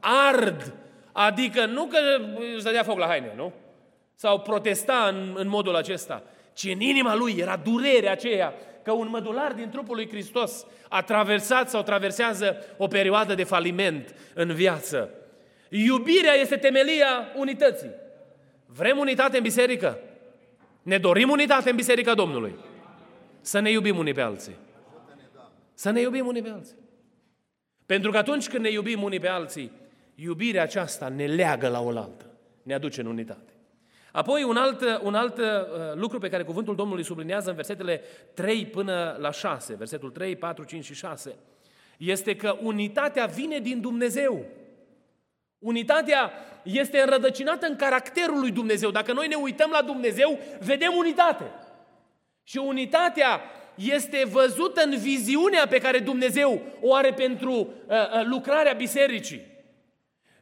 ard. 0.00 0.74
Adică 1.16 1.66
nu 1.66 1.86
că 1.86 1.98
să 2.58 2.70
dea 2.70 2.82
foc 2.82 2.98
la 2.98 3.06
haine, 3.06 3.32
nu? 3.36 3.52
Sau 4.14 4.40
protesta 4.40 5.08
în, 5.12 5.34
în 5.36 5.48
modul 5.48 5.76
acesta, 5.76 6.22
ci 6.52 6.64
în 6.64 6.80
inima 6.80 7.14
lui 7.14 7.34
era 7.38 7.56
durerea 7.56 8.12
aceea 8.12 8.54
că 8.82 8.92
un 8.92 9.08
mădular 9.08 9.52
din 9.52 9.68
trupul 9.70 9.94
lui 9.94 10.08
Hristos 10.08 10.66
a 10.88 11.02
traversat 11.02 11.70
sau 11.70 11.82
traversează 11.82 12.56
o 12.76 12.86
perioadă 12.86 13.34
de 13.34 13.44
faliment 13.44 14.14
în 14.34 14.54
viață. 14.54 15.10
Iubirea 15.68 16.32
este 16.32 16.56
temelia 16.56 17.32
unității. 17.36 17.90
Vrem 18.66 18.98
unitate 18.98 19.36
în 19.36 19.42
biserică? 19.42 19.98
Ne 20.82 20.98
dorim 20.98 21.30
unitate 21.30 21.70
în 21.70 21.76
biserica 21.76 22.14
Domnului. 22.14 22.54
Să 23.40 23.60
ne 23.60 23.70
iubim 23.70 23.98
unii 23.98 24.12
pe 24.12 24.20
alții. 24.20 24.56
Să 25.74 25.90
ne 25.90 26.00
iubim 26.00 26.26
unii 26.26 26.42
pe 26.42 26.50
alții. 26.50 26.76
Pentru 27.86 28.10
că 28.10 28.16
atunci 28.16 28.48
când 28.48 28.64
ne 28.64 28.70
iubim 28.70 29.02
unii 29.02 29.20
pe 29.20 29.28
alții, 29.28 29.70
iubirea 30.14 30.62
aceasta 30.62 31.08
ne 31.08 31.26
leagă 31.26 31.68
la 31.68 31.80
oaltă, 31.80 32.30
ne 32.62 32.74
aduce 32.74 33.00
în 33.00 33.06
unitate. 33.06 33.52
Apoi 34.12 34.42
un 34.42 34.56
alt, 34.56 35.00
un 35.02 35.14
alt 35.14 35.38
uh, 35.38 35.44
lucru 35.94 36.18
pe 36.18 36.28
care 36.28 36.42
cuvântul 36.42 36.74
Domnului 36.74 37.04
sublinează 37.04 37.48
în 37.48 37.54
versetele 37.54 38.02
3 38.34 38.66
până 38.66 39.16
la 39.20 39.30
6, 39.30 39.74
versetul 39.74 40.10
3, 40.10 40.36
4, 40.36 40.64
5 40.64 40.84
și 40.84 40.94
6, 40.94 41.36
este 41.96 42.36
că 42.36 42.56
unitatea 42.62 43.26
vine 43.26 43.58
din 43.58 43.80
Dumnezeu. 43.80 44.44
Unitatea 45.58 46.32
este 46.62 47.00
înrădăcinată 47.00 47.66
în 47.66 47.76
caracterul 47.76 48.40
lui 48.40 48.50
Dumnezeu. 48.50 48.90
Dacă 48.90 49.12
noi 49.12 49.28
ne 49.28 49.34
uităm 49.34 49.70
la 49.70 49.82
Dumnezeu, 49.82 50.38
vedem 50.60 50.92
unitate. 50.96 51.50
Și 52.42 52.56
unitatea 52.56 53.40
este 53.74 54.24
văzută 54.30 54.82
în 54.84 54.98
viziunea 54.98 55.66
pe 55.66 55.78
care 55.78 55.98
Dumnezeu 55.98 56.62
o 56.80 56.94
are 56.94 57.12
pentru 57.12 57.52
uh, 57.52 57.66
uh, 57.88 58.24
lucrarea 58.24 58.72
bisericii. 58.72 59.53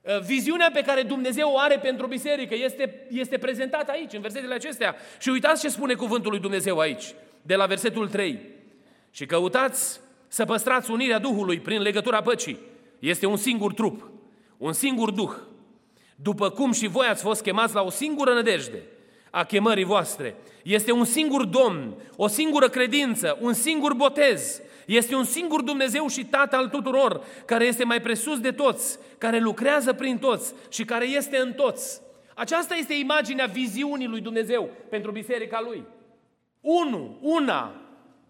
Uh, 0.02 0.21
viziunea 0.21 0.71
pe 0.73 0.82
care 0.82 1.02
Dumnezeu 1.02 1.50
o 1.52 1.59
are 1.59 1.78
pentru 1.78 2.06
biserică 2.06 2.54
este, 2.54 3.06
este 3.11 3.38
prezentată 3.38 3.90
aici, 3.90 4.12
în 4.12 4.21
versetele 4.21 4.54
acestea. 4.54 4.97
Și 5.18 5.28
uitați 5.28 5.61
ce 5.61 5.68
spune 5.68 5.94
cuvântul 5.94 6.30
lui 6.30 6.40
Dumnezeu 6.40 6.78
aici, 6.78 7.14
de 7.42 7.54
la 7.54 7.66
versetul 7.66 8.09
3. 8.09 8.40
Și 9.11 9.26
căutați 9.26 10.00
să 10.28 10.44
păstrați 10.44 10.90
unirea 10.90 11.18
Duhului 11.18 11.61
prin 11.61 11.80
legătura 11.80 12.23
păcii. 12.23 12.59
Este 12.99 13.26
un 13.26 13.37
singur 13.37 13.73
trup, 13.73 14.11
un 14.56 14.73
singur 14.73 15.11
Duh. 15.11 15.32
După 16.16 16.50
cum 16.50 16.73
și 16.73 16.87
voi 16.87 17.06
ați 17.06 17.23
fost 17.23 17.42
chemați 17.42 17.75
la 17.75 17.82
o 17.82 17.90
singură 17.90 18.35
nădejde 18.35 18.82
a 19.34 19.44
chemării 19.44 19.84
voastre. 19.84 20.34
Este 20.62 20.92
un 20.92 21.04
singur 21.04 21.44
Domn, 21.44 21.94
o 22.16 22.26
singură 22.26 22.68
credință, 22.68 23.38
un 23.40 23.52
singur 23.52 23.94
botez. 23.94 24.60
Este 24.86 25.14
un 25.14 25.24
singur 25.24 25.62
Dumnezeu 25.62 26.08
și 26.08 26.24
Tată 26.24 26.56
al 26.56 26.68
tuturor, 26.68 27.24
care 27.44 27.64
este 27.64 27.84
mai 27.84 28.00
presus 28.00 28.40
de 28.40 28.50
toți, 28.50 28.98
care 29.18 29.38
lucrează 29.38 29.92
prin 29.92 30.18
toți 30.18 30.54
și 30.68 30.84
care 30.84 31.06
este 31.06 31.36
în 31.36 31.52
toți. 31.52 32.00
Aceasta 32.34 32.74
este 32.74 32.94
imaginea 32.94 33.46
viziunii 33.46 34.06
lui 34.06 34.20
Dumnezeu 34.20 34.70
pentru 34.88 35.10
biserica 35.10 35.60
lui. 35.64 35.84
Unu, 36.60 37.18
una, 37.20 37.74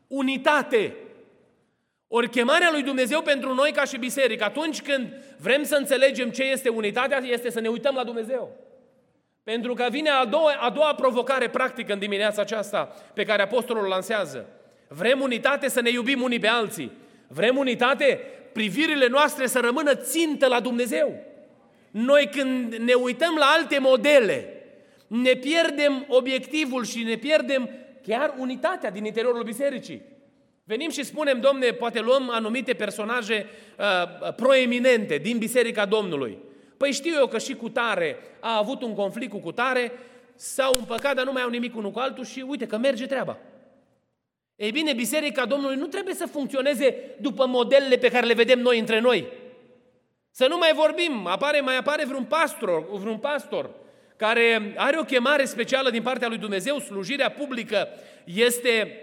unitate. 0.07 0.95
Ori 2.09 2.29
chemarea 2.29 2.71
lui 2.71 2.83
Dumnezeu 2.83 3.23
pentru 3.23 3.55
noi 3.55 3.73
ca 3.73 3.85
și 3.85 3.97
biserică, 3.97 4.45
atunci 4.45 4.83
când 4.83 5.09
vrem 5.39 5.65
să 5.65 5.77
înțelegem 5.77 6.31
ce 6.31 6.43
este 6.43 6.69
unitatea, 6.69 7.19
este 7.19 7.51
să 7.51 7.61
ne 7.61 7.69
uităm 7.69 7.95
la 7.95 8.05
Dumnezeu. 8.05 8.71
Pentru 9.45 9.75
că 9.75 9.87
vine 9.91 10.11
a 10.11 10.25
doua, 10.25 10.53
a 10.61 10.71
doua 10.71 10.95
provocare 10.95 11.49
practică 11.49 11.93
în 11.93 11.99
dimineața 11.99 12.43
aceasta 12.43 12.95
pe 13.15 13.25
care 13.25 13.43
apostolul 13.43 13.85
o 13.85 13.89
lansează. 13.89 14.49
Vrem 14.89 15.21
unitate 15.21 15.69
să 15.69 15.81
ne 15.81 15.91
iubim 15.91 16.23
unii 16.23 16.39
pe 16.39 16.47
alții. 16.47 16.93
Vrem 17.27 17.57
unitate, 17.57 18.21
privirile 18.53 19.07
noastre 19.07 19.47
să 19.47 19.61
rămână 19.61 19.95
țintă 19.95 20.47
la 20.47 20.61
Dumnezeu. 20.61 21.15
Noi 21.91 22.29
când 22.33 22.75
ne 22.75 22.95
uităm 22.95 23.35
la 23.39 23.45
alte 23.45 23.79
modele, 23.79 24.49
ne 25.07 25.33
pierdem 25.33 26.05
obiectivul 26.09 26.85
și 26.85 27.03
ne 27.03 27.17
pierdem 27.17 27.71
chiar 28.07 28.35
unitatea 28.39 28.91
din 28.91 29.05
interiorul 29.05 29.43
bisericii. 29.43 30.03
Venim 30.65 30.91
și 30.91 31.05
spunem, 31.05 31.41
domne, 31.41 31.71
poate 31.71 32.01
luăm 32.01 32.31
anumite 32.31 32.73
personaje 32.73 33.47
uh, 33.79 34.35
proeminente 34.35 35.17
din 35.17 35.39
Biserica 35.39 35.85
Domnului. 35.85 36.39
Păi 36.83 36.93
știu 36.93 37.15
eu 37.15 37.27
că 37.27 37.39
și 37.39 37.55
cu 37.55 37.69
tare 37.69 38.17
a 38.41 38.57
avut 38.57 38.83
un 38.83 38.95
conflict 38.95 39.31
cu 39.31 39.39
cutare, 39.39 39.93
s-au 40.35 40.75
împăcat, 40.79 41.15
dar 41.15 41.25
nu 41.25 41.33
mai 41.33 41.43
au 41.43 41.49
nimic 41.49 41.77
unul 41.77 41.91
cu 41.91 41.99
altul 41.99 42.25
și 42.25 42.45
uite 42.49 42.67
că 42.67 42.77
merge 42.77 43.07
treaba. 43.07 43.39
Ei 44.57 44.71
bine, 44.71 44.93
Biserica 44.93 45.47
Domnului 45.47 45.77
nu 45.77 45.87
trebuie 45.87 46.15
să 46.15 46.27
funcționeze 46.27 46.97
după 47.21 47.47
modelele 47.47 47.97
pe 47.97 48.09
care 48.09 48.27
le 48.27 48.35
vedem 48.35 48.59
noi 48.61 48.79
între 48.79 48.99
noi. 48.99 49.27
Să 50.31 50.47
nu 50.47 50.59
mai 50.59 50.73
vorbim, 50.75 51.27
apare, 51.27 51.61
mai 51.61 51.77
apare 51.77 52.05
vreun 52.05 52.25
pastor, 52.25 52.87
vreun 52.91 53.19
pastor 53.19 53.71
care 54.17 54.75
are 54.77 54.99
o 54.99 55.05
chemare 55.05 55.45
specială 55.45 55.91
din 55.91 56.03
partea 56.03 56.29
lui 56.29 56.39
Dumnezeu, 56.39 56.79
slujirea 56.79 57.31
publică 57.31 57.89
este 58.25 59.01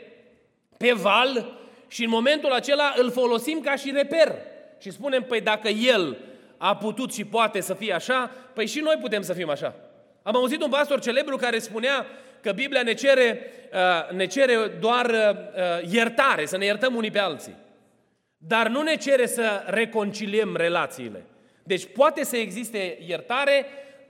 pe 0.77 0.91
val 0.91 1.59
și 1.87 2.03
în 2.03 2.09
momentul 2.09 2.51
acela 2.51 2.93
îl 2.97 3.11
folosim 3.11 3.59
ca 3.59 3.75
și 3.75 3.91
reper. 3.91 4.35
Și 4.79 4.91
spunem, 4.91 5.23
păi 5.23 5.41
dacă 5.41 5.67
el 5.67 6.17
a 6.61 6.75
putut 6.75 7.13
și 7.13 7.25
poate 7.25 7.59
să 7.59 7.73
fie 7.73 7.93
așa, 7.93 8.31
păi 8.53 8.67
și 8.67 8.79
noi 8.79 8.97
putem 9.01 9.21
să 9.21 9.33
fim 9.33 9.49
așa. 9.49 9.75
Am 10.23 10.35
auzit 10.35 10.63
un 10.63 10.69
pastor 10.69 10.99
celebru 10.99 11.35
care 11.35 11.59
spunea 11.59 12.05
că 12.41 12.51
Biblia 12.51 12.81
ne 12.81 12.93
cere, 12.93 13.51
uh, 13.73 14.15
ne 14.15 14.25
cere 14.25 14.55
doar 14.79 15.05
uh, 15.05 15.91
iertare, 15.91 16.45
să 16.45 16.57
ne 16.57 16.65
iertăm 16.65 16.95
unii 16.95 17.11
pe 17.11 17.19
alții. 17.19 17.55
Dar 18.37 18.67
nu 18.67 18.81
ne 18.81 18.95
cere 18.95 19.25
să 19.25 19.63
reconciliem 19.65 20.55
relațiile. 20.55 21.25
Deci 21.63 21.85
poate 21.93 22.23
să 22.23 22.37
existe 22.37 22.97
iertare, 23.07 23.65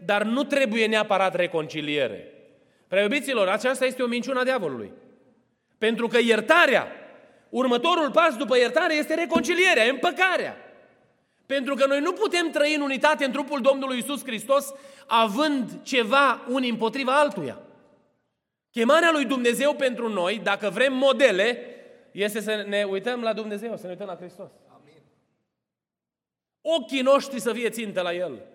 dar 0.06 0.24
nu 0.24 0.44
trebuie 0.44 0.86
neapărat 0.86 1.36
reconciliere. 1.36 2.34
Prea 2.88 3.08
aceasta 3.52 3.86
este 3.86 4.04
o 4.04 4.08
minciună 4.08 4.40
a 4.40 4.44
diavolului. 4.44 4.92
Pentru 5.78 6.08
că 6.08 6.18
iertarea, 6.18 6.88
următorul 7.50 8.12
pas 8.12 8.36
după 8.36 8.58
iertare 8.58 8.94
este 8.94 9.14
reconcilierea, 9.14 9.84
împăcarea. 9.84 10.58
Pentru 11.56 11.76
că 11.76 11.86
noi 11.86 12.00
nu 12.00 12.14
putem 12.14 12.50
trăi 12.50 12.76
în 12.76 12.82
unitate 12.82 13.26
în 13.26 13.32
trupul 13.32 13.62
Domnului 13.62 13.98
Isus 13.98 14.24
Hristos 14.24 14.74
având 15.08 15.82
ceva 15.84 16.46
unii 16.50 16.70
împotriva 16.70 17.20
altuia. 17.20 17.62
Chemarea 18.72 19.12
lui 19.12 19.26
Dumnezeu 19.26 19.74
pentru 19.74 20.10
noi, 20.10 20.40
dacă 20.44 20.70
vrem 20.70 20.94
modele, 20.94 21.60
este 22.12 22.42
să 22.42 22.66
ne 22.68 22.84
uităm 22.84 23.22
la 23.22 23.34
Dumnezeu, 23.34 23.78
să 23.78 23.84
ne 23.84 23.90
uităm 23.92 24.08
la 24.08 24.16
Hristos. 24.16 24.50
Amin. 24.68 25.02
Ochii 26.62 27.02
noștri 27.02 27.40
să 27.40 27.54
fie 27.54 27.70
țintă 27.70 28.02
la 28.02 28.14
El. 28.14 28.46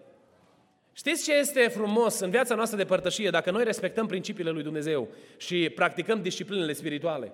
Știți 0.92 1.24
ce 1.24 1.34
este 1.34 1.68
frumos 1.68 2.18
în 2.20 2.30
viața 2.30 2.54
noastră 2.54 2.76
de 2.76 2.84
părtășie 2.84 3.30
dacă 3.30 3.50
noi 3.50 3.64
respectăm 3.64 4.06
principiile 4.06 4.50
lui 4.50 4.62
Dumnezeu 4.62 5.08
și 5.36 5.70
practicăm 5.70 6.22
disciplinele 6.22 6.72
spirituale? 6.72 7.32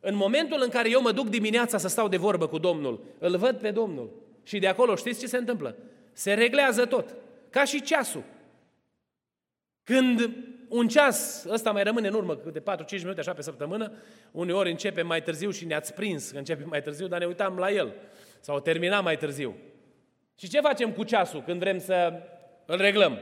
În 0.00 0.14
momentul 0.14 0.60
în 0.62 0.68
care 0.68 0.90
eu 0.90 1.02
mă 1.02 1.12
duc 1.12 1.28
dimineața 1.28 1.78
să 1.78 1.88
stau 1.88 2.08
de 2.08 2.16
vorbă 2.16 2.46
cu 2.46 2.58
Domnul, 2.58 3.00
îl 3.18 3.36
văd 3.36 3.58
pe 3.58 3.70
Domnul 3.70 4.21
și 4.42 4.58
de 4.58 4.66
acolo 4.66 4.94
știți 4.94 5.20
ce 5.20 5.26
se 5.26 5.36
întâmplă? 5.36 5.76
Se 6.12 6.34
reglează 6.34 6.86
tot, 6.86 7.14
ca 7.50 7.64
și 7.64 7.82
ceasul. 7.82 8.24
Când 9.84 10.30
un 10.68 10.88
ceas, 10.88 11.44
ăsta 11.48 11.70
mai 11.72 11.82
rămâne 11.82 12.08
în 12.08 12.14
urmă 12.14 12.36
câte 12.36 12.60
4-5 12.60 12.64
minute 12.90 13.20
așa 13.20 13.32
pe 13.32 13.42
săptămână, 13.42 13.92
uneori 14.30 14.70
începe 14.70 15.02
mai 15.02 15.22
târziu 15.22 15.50
și 15.50 15.64
ne-ați 15.64 15.94
prins 15.94 16.30
că 16.30 16.38
începe 16.38 16.64
mai 16.64 16.82
târziu, 16.82 17.06
dar 17.06 17.18
ne 17.18 17.26
uitam 17.26 17.56
la 17.56 17.70
el. 17.70 17.94
Sau 18.40 18.60
termina 18.60 19.00
mai 19.00 19.16
târziu. 19.16 19.56
Și 20.38 20.48
ce 20.48 20.60
facem 20.60 20.92
cu 20.92 21.04
ceasul 21.04 21.42
când 21.42 21.60
vrem 21.60 21.78
să 21.78 22.12
îl 22.66 22.76
reglăm. 22.76 23.18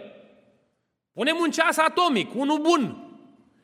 Punem 1.13 1.37
un 1.41 1.51
ceas 1.51 1.77
atomic, 1.77 2.35
unul 2.35 2.59
bun, 2.59 3.11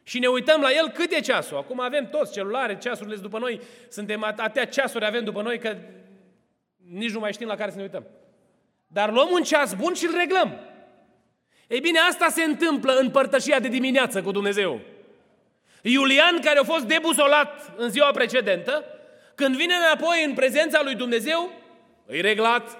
și 0.02 0.18
ne 0.18 0.26
uităm 0.26 0.60
la 0.60 0.72
el 0.72 0.88
cât 0.88 1.12
e 1.12 1.20
ceasul. 1.20 1.56
Acum 1.56 1.80
avem 1.80 2.08
toți 2.08 2.32
celulare, 2.32 2.78
ceasurile 2.78 3.16
după 3.16 3.38
noi, 3.38 3.60
suntem 3.88 4.22
atâtea 4.22 4.66
ceasuri 4.66 5.04
avem 5.04 5.24
după 5.24 5.42
noi 5.42 5.58
că 5.58 5.76
nici 6.90 7.12
nu 7.12 7.20
mai 7.20 7.32
știm 7.32 7.46
la 7.46 7.56
care 7.56 7.70
să 7.70 7.76
ne 7.76 7.82
uităm. 7.82 8.06
Dar 8.86 9.12
luăm 9.12 9.28
un 9.32 9.42
ceas 9.42 9.74
bun 9.74 9.94
și 9.94 10.06
îl 10.06 10.16
reglăm. 10.16 10.60
Ei 11.66 11.80
bine, 11.80 11.98
asta 11.98 12.28
se 12.28 12.42
întâmplă 12.42 12.92
în 12.92 13.10
părtășia 13.10 13.60
de 13.60 13.68
dimineață 13.68 14.22
cu 14.22 14.30
Dumnezeu. 14.30 14.80
Iulian, 15.82 16.40
care 16.40 16.58
a 16.58 16.64
fost 16.64 16.84
debusolat 16.84 17.72
în 17.76 17.90
ziua 17.90 18.10
precedentă, 18.10 18.84
când 19.34 19.56
vine 19.56 19.74
înapoi 19.74 20.24
în 20.24 20.34
prezența 20.34 20.80
lui 20.82 20.94
Dumnezeu, 20.94 21.52
îi 22.06 22.20
reglat, 22.20 22.78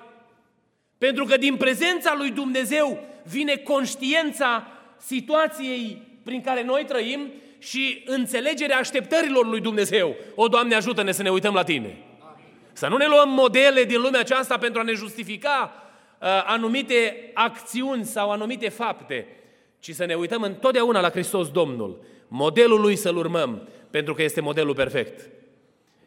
pentru 0.99 1.25
că 1.25 1.37
din 1.37 1.57
prezența 1.57 2.14
lui 2.16 2.31
Dumnezeu 2.31 2.99
vine 3.25 3.57
conștiența 3.57 4.66
situației 4.97 6.03
prin 6.25 6.40
care 6.40 6.62
noi 6.62 6.85
trăim 6.85 7.33
și 7.59 8.03
înțelegerea 8.07 8.79
așteptărilor 8.79 9.47
lui 9.47 9.61
Dumnezeu. 9.61 10.16
O, 10.35 10.49
Doamne, 10.49 10.75
ajută-ne 10.75 11.12
să 11.12 11.23
ne 11.23 11.31
uităm 11.31 11.55
la 11.55 11.64
Tine. 11.64 12.06
Să 12.77 12.89
nu 12.89 12.97
ne 12.97 13.07
luăm 13.07 13.29
modele 13.29 13.85
din 13.85 14.01
lumea 14.01 14.21
aceasta 14.21 14.59
pentru 14.59 14.81
a 14.81 14.83
ne 14.83 14.93
justifica 14.93 15.73
uh, 16.21 16.29
anumite 16.47 17.31
acțiuni 17.35 18.05
sau 18.05 18.31
anumite 18.31 18.69
fapte, 18.69 19.27
ci 19.79 19.95
să 19.95 20.05
ne 20.05 20.15
uităm 20.15 20.43
întotdeauna 20.43 21.01
la 21.01 21.11
Hristos 21.11 21.51
Domnul, 21.51 22.05
modelul 22.29 22.81
Lui 22.81 22.97
să-L 22.97 23.17
urmăm, 23.17 23.69
pentru 23.91 24.15
că 24.15 24.23
este 24.23 24.41
modelul 24.41 24.75
perfect. 24.75 25.31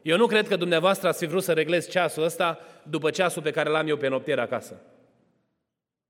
Eu 0.02 0.18
nu 0.18 0.28
cred 0.28 0.48
că 0.48 0.56
dumneavoastră 0.56 1.08
ați 1.08 1.20
fi 1.20 1.30
vrut 1.30 1.44
să 1.44 1.54
reglez 1.54 1.90
ceasul 1.90 2.24
ăsta 2.24 2.60
după 2.84 3.10
ceasul 3.10 3.42
pe 3.42 3.52
care 3.52 3.70
l-am 3.70 3.88
eu 3.88 3.98
pe 3.98 4.08
noptiere 4.08 4.42
acasă. 4.42 4.82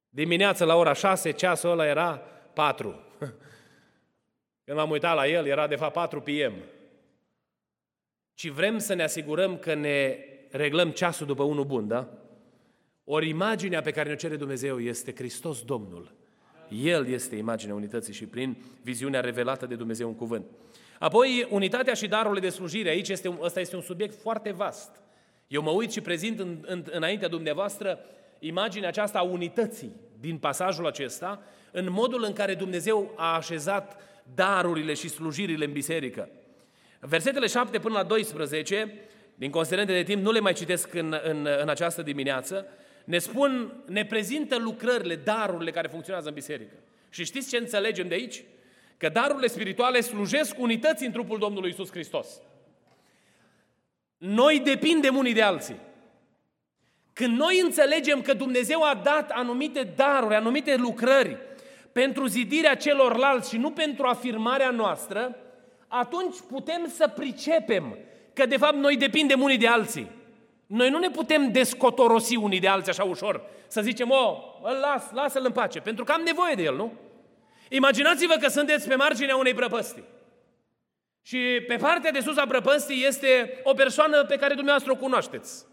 Dimineața 0.10 0.65
la 0.65 0.76
ora 0.76 0.93
6, 0.93 1.32
ceasul 1.32 1.69
ăla 1.69 1.86
era 1.86 2.22
4. 2.54 3.04
Când 4.65 4.78
m-am 4.78 4.89
uitat 4.89 5.15
la 5.15 5.28
el, 5.28 5.45
era 5.45 5.67
de 5.67 5.76
fapt 5.76 5.93
4 5.93 6.22
PM. 6.22 6.54
Ci 8.34 8.48
vrem 8.48 8.78
să 8.78 8.93
ne 8.93 9.04
asigurăm 9.04 9.58
că 9.58 9.74
ne 9.74 10.17
reglăm 10.49 10.89
ceasul 10.89 11.25
după 11.25 11.43
unul 11.43 11.65
bun, 11.65 11.88
da? 11.88 12.07
Ori 13.03 13.29
imaginea 13.29 13.81
pe 13.81 13.91
care 13.91 14.09
ne 14.09 14.15
cere 14.15 14.35
Dumnezeu 14.35 14.79
este 14.79 15.13
Hristos 15.15 15.62
Domnul. 15.62 16.15
El 16.83 17.07
este 17.07 17.35
imaginea 17.35 17.75
unității 17.75 18.13
și 18.13 18.25
prin 18.25 18.57
viziunea 18.81 19.19
revelată 19.19 19.65
de 19.65 19.75
Dumnezeu 19.75 20.07
în 20.07 20.15
cuvânt. 20.15 20.45
Apoi, 20.99 21.47
unitatea 21.49 21.93
și 21.93 22.07
darurile 22.07 22.39
de 22.39 22.49
slujire. 22.49 22.89
Aici 22.89 23.09
este, 23.09 23.38
ăsta 23.41 23.59
este 23.59 23.75
un 23.75 23.81
subiect 23.81 24.21
foarte 24.21 24.51
vast. 24.51 25.01
Eu 25.47 25.62
mă 25.62 25.69
uit 25.69 25.91
și 25.91 26.01
prezint 26.01 26.39
în, 26.39 26.57
în, 26.65 26.83
înaintea 26.91 27.27
dumneavoastră 27.27 27.99
imaginea 28.39 28.88
aceasta 28.88 29.19
a 29.19 29.21
unității 29.21 29.91
din 30.19 30.38
pasajul 30.38 30.88
acesta, 30.88 31.41
în 31.71 31.91
modul 31.91 32.23
în 32.23 32.33
care 32.33 32.55
Dumnezeu 32.55 33.13
a 33.15 33.35
așezat 33.35 34.01
darurile 34.35 34.93
și 34.93 35.09
slujirile 35.09 35.65
în 35.65 35.71
biserică. 35.71 36.29
Versetele 36.99 37.47
7 37.47 37.79
până 37.79 37.93
la 37.93 38.03
12, 38.03 38.93
din 39.39 39.52
considerente 39.52 39.93
de 39.93 40.04
timp, 40.04 40.23
nu 40.23 40.32
le 40.32 40.39
mai 40.39 40.54
citesc 40.54 40.93
în, 40.93 41.19
în, 41.23 41.47
în 41.62 41.69
această 41.69 42.02
dimineață, 42.02 42.67
ne 43.04 43.17
spun, 43.17 43.73
ne 43.86 44.06
prezintă 44.06 44.58
lucrările, 44.58 45.15
darurile 45.15 45.71
care 45.71 45.88
funcționează 45.88 46.28
în 46.28 46.34
biserică. 46.34 46.73
Și 47.10 47.25
știți 47.25 47.49
ce 47.49 47.58
înțelegem 47.58 48.08
de 48.08 48.13
aici? 48.13 48.43
Că 48.97 49.10
darurile 49.10 49.47
spirituale 49.47 50.02
slujesc 50.02 50.60
unității 50.60 51.06
în 51.06 51.12
trupul 51.12 51.38
Domnului 51.38 51.69
Isus 51.69 51.91
Hristos. 51.91 52.28
Noi 54.17 54.60
depindem 54.60 55.15
unii 55.15 55.34
de 55.34 55.41
alții. 55.41 55.80
Când 57.13 57.38
noi 57.38 57.60
înțelegem 57.63 58.21
că 58.21 58.34
Dumnezeu 58.34 58.84
a 58.84 59.02
dat 59.04 59.32
anumite 59.32 59.93
daruri, 59.95 60.36
anumite 60.36 60.75
lucrări 60.75 61.38
pentru 61.91 62.25
zidirea 62.25 62.75
celorlalți 62.75 63.49
și 63.49 63.58
nu 63.58 63.71
pentru 63.71 64.06
afirmarea 64.06 64.69
noastră, 64.69 65.36
atunci 65.88 66.36
putem 66.47 66.88
să 66.95 67.08
pricepem 67.08 67.97
că 68.39 68.45
de 68.45 68.58
fapt 68.58 68.75
noi 68.75 68.97
depindem 68.97 69.41
unii 69.41 69.58
de 69.58 69.67
alții. 69.67 70.12
Noi 70.65 70.89
nu 70.89 70.99
ne 70.99 71.10
putem 71.10 71.52
descotorosi 71.52 72.36
unii 72.36 72.60
de 72.60 72.67
alții 72.67 72.91
așa 72.91 73.04
ușor, 73.04 73.41
să 73.67 73.82
zicem, 73.82 74.10
o, 74.10 74.43
îl 74.63 74.78
las, 74.82 75.12
lasă-l 75.13 75.45
în 75.45 75.52
pace, 75.52 75.80
pentru 75.80 76.04
că 76.04 76.12
am 76.12 76.21
nevoie 76.21 76.56
de 76.56 76.63
el, 76.63 76.75
nu? 76.75 76.93
Imaginați-vă 77.69 78.36
că 78.36 78.47
sunteți 78.47 78.88
pe 78.88 78.95
marginea 78.95 79.36
unei 79.36 79.54
prăpăstii. 79.54 80.04
Și 81.21 81.38
pe 81.67 81.75
partea 81.75 82.12
de 82.12 82.19
sus 82.19 82.38
a 82.38 82.45
prăpăstii 82.45 83.06
este 83.06 83.60
o 83.63 83.73
persoană 83.73 84.23
pe 84.23 84.36
care 84.36 84.54
dumneavoastră 84.54 84.91
o 84.91 85.04
cunoașteți. 85.04 85.65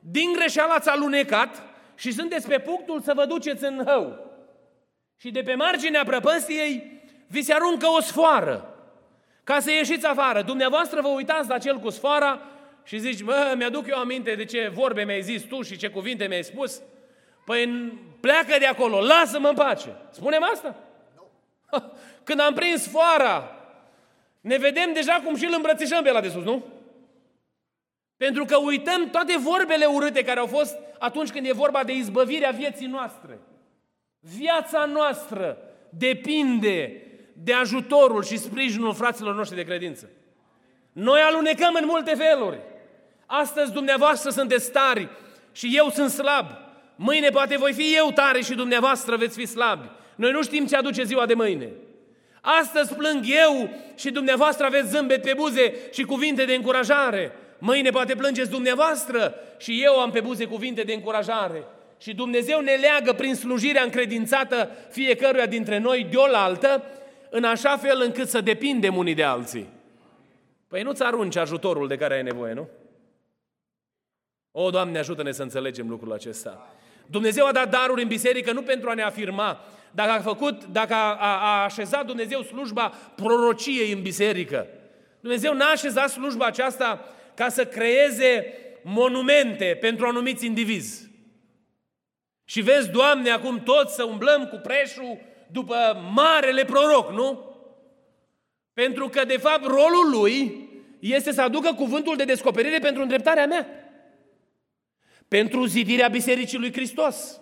Din 0.00 0.32
greșeală 0.32 0.72
ați 0.72 0.88
alunecat 0.88 1.62
și 1.94 2.12
sunteți 2.12 2.48
pe 2.48 2.58
punctul 2.58 3.00
să 3.00 3.12
vă 3.14 3.24
duceți 3.24 3.64
în 3.64 3.82
hău. 3.86 4.30
Și 5.16 5.30
de 5.30 5.42
pe 5.42 5.54
marginea 5.54 6.04
prăpăstiei 6.04 7.02
vi 7.26 7.42
se 7.42 7.52
aruncă 7.52 7.86
o 7.86 8.00
sfoară 8.00 8.69
ca 9.50 9.60
să 9.60 9.70
ieșiți 9.70 10.06
afară. 10.06 10.42
Dumneavoastră 10.42 11.00
vă 11.00 11.08
uitați 11.08 11.48
la 11.48 11.58
cel 11.58 11.78
cu 11.78 11.90
sfoara 11.90 12.40
și 12.84 12.98
zici, 12.98 13.22
mă, 13.22 13.54
mi-aduc 13.56 13.88
eu 13.88 13.98
aminte 13.98 14.34
de 14.34 14.44
ce 14.44 14.70
vorbe 14.74 15.02
mi-ai 15.02 15.22
zis 15.22 15.42
tu 15.42 15.62
și 15.62 15.76
ce 15.76 15.88
cuvinte 15.88 16.26
mi-ai 16.26 16.44
spus. 16.44 16.82
Păi 17.44 17.66
pleacă 18.20 18.58
de 18.58 18.66
acolo, 18.66 19.00
lasă-mă 19.00 19.48
în 19.48 19.54
pace. 19.54 19.96
Spunem 20.10 20.42
asta? 20.42 20.76
Când 22.24 22.40
am 22.40 22.54
prins 22.54 22.88
foara, 22.88 23.56
ne 24.40 24.56
vedem 24.56 24.92
deja 24.92 25.22
cum 25.24 25.36
și 25.36 25.44
îl 25.44 25.52
îmbrățișăm 25.56 26.02
pe 26.02 26.10
la 26.10 26.20
de 26.20 26.28
sus, 26.28 26.44
nu? 26.44 26.64
Pentru 28.16 28.44
că 28.44 28.56
uităm 28.56 29.10
toate 29.10 29.36
vorbele 29.38 29.84
urâte 29.84 30.24
care 30.24 30.40
au 30.40 30.46
fost 30.46 30.76
atunci 30.98 31.30
când 31.30 31.46
e 31.46 31.52
vorba 31.52 31.84
de 31.84 31.92
izbăvirea 31.92 32.50
vieții 32.50 32.86
noastre. 32.86 33.38
Viața 34.20 34.84
noastră 34.84 35.58
depinde 35.88 37.04
de 37.44 37.52
ajutorul 37.52 38.24
și 38.24 38.38
sprijinul 38.38 38.94
fraților 38.94 39.34
noștri 39.34 39.56
de 39.56 39.64
credință. 39.64 40.08
Noi 40.92 41.20
alunecăm 41.20 41.74
în 41.80 41.84
multe 41.86 42.14
feluri. 42.14 42.58
Astăzi 43.26 43.72
dumneavoastră 43.72 44.30
sunteți 44.30 44.70
tari 44.70 45.08
și 45.52 45.72
eu 45.76 45.88
sunt 45.88 46.10
slab. 46.10 46.46
Mâine 46.96 47.28
poate 47.28 47.56
voi 47.56 47.72
fi 47.72 47.94
eu 47.96 48.10
tare 48.14 48.40
și 48.40 48.54
dumneavoastră 48.54 49.16
veți 49.16 49.38
fi 49.38 49.46
slabi. 49.46 49.90
Noi 50.14 50.30
nu 50.30 50.42
știm 50.42 50.66
ce 50.66 50.76
aduce 50.76 51.02
ziua 51.02 51.26
de 51.26 51.34
mâine. 51.34 51.68
Astăzi 52.40 52.94
plâng 52.94 53.24
eu 53.26 53.70
și 53.96 54.10
dumneavoastră 54.10 54.66
aveți 54.66 54.88
zâmbet 54.88 55.22
pe 55.22 55.32
buze 55.36 55.74
și 55.92 56.02
cuvinte 56.02 56.44
de 56.44 56.54
încurajare. 56.54 57.32
Mâine 57.58 57.90
poate 57.90 58.14
plângeți 58.14 58.50
dumneavoastră 58.50 59.34
și 59.58 59.82
eu 59.82 60.00
am 60.00 60.10
pe 60.10 60.20
buze 60.20 60.44
cuvinte 60.44 60.82
de 60.82 60.92
încurajare. 60.92 61.64
Și 62.00 62.14
Dumnezeu 62.14 62.60
ne 62.60 62.72
leagă 62.72 63.12
prin 63.12 63.34
slujirea 63.34 63.82
încredințată 63.82 64.70
fiecăruia 64.90 65.46
dintre 65.46 65.78
noi 65.78 66.06
de 66.10 66.16
oaltă, 66.16 66.82
în 67.30 67.44
așa 67.44 67.76
fel 67.76 68.00
încât 68.00 68.28
să 68.28 68.40
depindem 68.40 68.96
unii 68.96 69.14
de 69.14 69.22
alții. 69.22 69.68
Păi 70.68 70.82
nu-ți 70.82 71.02
arunci 71.02 71.36
ajutorul 71.36 71.88
de 71.88 71.96
care 71.96 72.14
ai 72.14 72.22
nevoie, 72.22 72.52
nu? 72.52 72.68
O, 74.52 74.70
Doamne, 74.70 74.98
ajută-ne 74.98 75.32
să 75.32 75.42
înțelegem 75.42 75.88
lucrul 75.88 76.12
acesta. 76.12 76.74
Dumnezeu 77.06 77.46
a 77.46 77.52
dat 77.52 77.70
daruri 77.70 78.02
în 78.02 78.08
biserică 78.08 78.52
nu 78.52 78.62
pentru 78.62 78.90
a 78.90 78.94
ne 78.94 79.02
afirma, 79.02 79.64
dacă 79.90 80.10
a 80.10 80.20
făcut, 80.20 80.64
dacă 80.64 80.94
a, 80.94 81.14
a, 81.14 81.36
a 81.40 81.64
așezat 81.64 82.06
Dumnezeu 82.06 82.42
slujba 82.42 82.92
prorociei 83.16 83.92
în 83.92 84.02
biserică. 84.02 84.66
Dumnezeu 85.20 85.54
n-a 85.54 85.70
așezat 85.70 86.08
slujba 86.08 86.46
aceasta 86.46 87.04
ca 87.34 87.48
să 87.48 87.64
creeze 87.64 88.54
monumente 88.82 89.78
pentru 89.80 90.06
anumiți 90.06 90.46
indivizi. 90.46 91.10
Și 92.44 92.60
vezi, 92.60 92.90
Doamne, 92.90 93.30
acum 93.30 93.62
toți 93.62 93.94
să 93.94 94.04
umblăm 94.04 94.46
cu 94.46 94.56
preșul 94.56 95.18
după 95.52 96.10
marele 96.14 96.64
proroc, 96.64 97.10
nu? 97.12 97.44
Pentru 98.72 99.08
că, 99.08 99.24
de 99.24 99.36
fapt, 99.36 99.64
rolul 99.64 100.10
lui 100.10 100.68
este 100.98 101.32
să 101.32 101.42
aducă 101.42 101.72
cuvântul 101.72 102.16
de 102.16 102.24
descoperire 102.24 102.78
pentru 102.78 103.02
îndreptarea 103.02 103.46
mea. 103.46 103.66
Pentru 105.28 105.64
zidirea 105.64 106.08
Bisericii 106.08 106.58
lui 106.58 106.72
Hristos. 106.72 107.40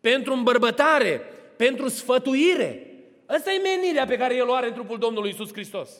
Pentru 0.00 0.32
îmbărbătare. 0.32 1.22
Pentru 1.56 1.88
sfătuire. 1.88 2.86
Asta 3.26 3.52
e 3.52 3.58
menirea 3.58 4.06
pe 4.06 4.16
care 4.16 4.34
El 4.34 4.48
o 4.48 4.54
are 4.54 4.66
în 4.66 4.72
trupul 4.72 4.98
Domnului 4.98 5.30
Isus 5.30 5.52
Hristos. 5.52 5.90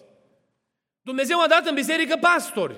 Dumnezeu 1.03 1.41
a 1.41 1.47
dat 1.47 1.67
în 1.67 1.75
biserică 1.75 2.17
pastori. 2.21 2.77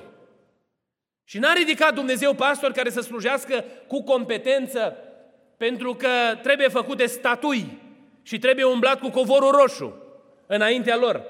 Și 1.25 1.39
n-a 1.39 1.53
ridicat 1.53 1.95
Dumnezeu 1.95 2.35
pastori 2.35 2.75
care 2.75 2.91
să 2.91 3.01
slujească 3.01 3.65
cu 3.87 4.03
competență 4.03 4.97
pentru 5.57 5.95
că 5.95 6.09
trebuie 6.43 6.69
făcute 6.69 7.07
statui 7.07 7.79
și 8.23 8.39
trebuie 8.39 8.65
umblat 8.65 9.01
cu 9.01 9.11
covorul 9.11 9.51
roșu 9.51 9.97
înaintea 10.47 10.97
lor. 10.97 11.23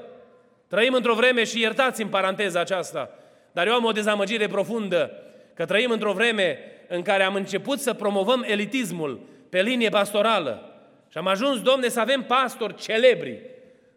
Trăim 0.68 0.94
într-o 0.94 1.14
vreme 1.14 1.44
și 1.44 1.61
iertați 1.61 2.02
în 2.02 2.09
paranteza 2.09 2.61
aceasta, 2.61 3.11
dar 3.52 3.66
eu 3.66 3.74
am 3.74 3.85
o 3.85 3.92
dezamăgire 3.92 4.46
profundă 4.46 5.11
că 5.55 5.64
trăim 5.64 5.90
într-o 5.90 6.12
vreme 6.12 6.59
în 6.88 7.02
care 7.02 7.22
am 7.22 7.35
început 7.35 7.81
să 7.81 7.92
promovăm 7.92 8.44
elitismul 8.46 9.20
pe 9.48 9.62
linie 9.62 9.88
pastorală 9.88 10.72
și 11.09 11.18
am 11.18 11.26
ajuns, 11.26 11.61
domne, 11.61 11.88
să 11.88 12.00
avem 12.00 12.22
pastori 12.22 12.74
celebri. 12.74 13.40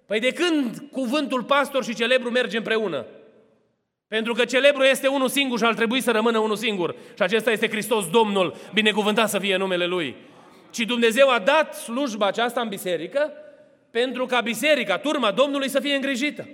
Păi 0.06 0.20
de 0.20 0.32
când 0.32 0.84
cuvântul 0.92 1.44
pastor 1.44 1.84
și 1.84 1.96
celebru 1.96 2.32
merge 2.32 2.58
împreună? 2.58 3.06
Pentru 4.08 4.34
că 4.34 4.46
celebru 4.46 4.84
este 4.84 5.08
unul 5.08 5.28
singur 5.28 5.58
și 5.58 5.64
ar 5.64 5.74
trebui 5.74 6.02
să 6.02 6.12
rămână 6.12 6.40
unul 6.40 6.56
singur. 6.56 6.96
Și 7.16 7.22
acesta 7.22 7.52
este 7.52 7.70
Hristos 7.70 8.10
Domnul, 8.10 8.56
binecuvântat 8.74 9.30
să 9.30 9.40
fie 9.40 9.58
numele 9.58 9.86
Lui. 9.86 10.16
Și 10.76 10.86
Dumnezeu 10.86 11.30
a 11.30 11.40
dat 11.40 11.76
slujba 11.76 12.28
aceasta 12.28 12.62
în 12.62 12.68
biserică 12.68 13.32
pentru 13.92 14.26
ca 14.26 14.42
biserica, 14.42 14.98
turma 14.98 15.32
Domnului 15.32 15.70
să 15.70 15.80
fie 15.80 15.96
îngrijită. 15.96 16.48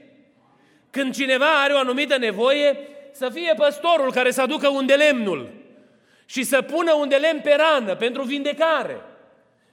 Când 0.90 1.14
cineva 1.14 1.62
are 1.64 1.74
o 1.74 1.78
anumită 1.78 2.18
nevoie, 2.18 2.78
să 3.12 3.30
fie 3.30 3.54
păstorul 3.58 4.12
care 4.12 4.32
să 4.32 4.42
aducă 4.42 4.68
unde 4.68 4.94
lemnul 4.94 5.50
și 6.26 6.44
să 6.44 6.62
pună 6.62 6.94
unde 6.94 7.16
lemn 7.16 7.40
pe 7.40 7.56
rană 7.58 7.96
pentru 7.96 8.24
vindecare. 8.24 9.02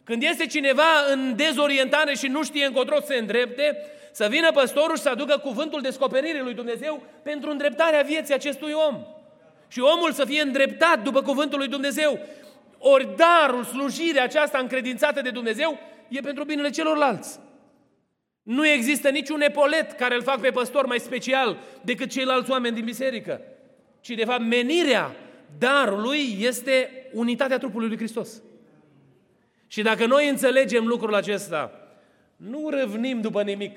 Când 0.05 0.23
este 0.23 0.47
cineva 0.47 1.05
în 1.13 1.37
dezorientare 1.37 2.15
și 2.15 2.27
nu 2.27 2.45
știe 2.45 2.65
încotro 2.65 3.01
să 3.01 3.07
se 3.07 3.17
îndrepte, 3.17 3.77
să 4.13 4.27
vină 4.31 4.53
păstorul 4.53 4.97
și 4.97 5.03
să 5.03 5.09
aducă 5.09 5.39
cuvântul 5.39 5.81
descoperirii 5.81 6.43
lui 6.43 6.55
Dumnezeu 6.55 7.03
pentru 7.23 7.51
îndreptarea 7.51 8.03
vieții 8.03 8.35
acestui 8.35 8.73
om. 8.89 9.03
Și 9.69 9.81
omul 9.81 10.13
să 10.13 10.25
fie 10.25 10.41
îndreptat 10.41 11.03
după 11.03 11.23
cuvântul 11.23 11.59
lui 11.59 11.69
Dumnezeu. 11.69 12.19
Ori 12.79 13.09
darul, 13.17 13.65
slujirea 13.65 14.23
aceasta 14.23 14.59
încredințată 14.59 15.21
de 15.21 15.31
Dumnezeu 15.31 15.79
e 16.09 16.21
pentru 16.21 16.45
binele 16.45 16.71
celorlalți. 16.71 17.39
Nu 18.43 18.67
există 18.67 19.09
niciun 19.09 19.41
epolet 19.41 19.93
care 19.93 20.15
îl 20.15 20.23
fac 20.23 20.41
pe 20.41 20.51
păstor 20.51 20.87
mai 20.87 20.99
special 20.99 21.59
decât 21.83 22.11
ceilalți 22.11 22.51
oameni 22.51 22.75
din 22.75 22.85
biserică. 22.85 23.41
Ci 24.01 24.09
de 24.09 24.25
fapt 24.25 24.43
menirea 24.43 25.17
darului 25.59 26.37
este 26.41 27.07
unitatea 27.13 27.59
trupului 27.59 27.89
lui 27.89 27.97
Hristos. 27.97 28.43
Și 29.67 29.83
dacă 29.83 30.07
noi 30.07 30.29
înțelegem 30.29 30.87
lucrul 30.87 31.15
acesta, 31.15 31.73
nu 32.37 32.69
râvnim 32.71 33.21
după 33.21 33.43
nimic. 33.43 33.77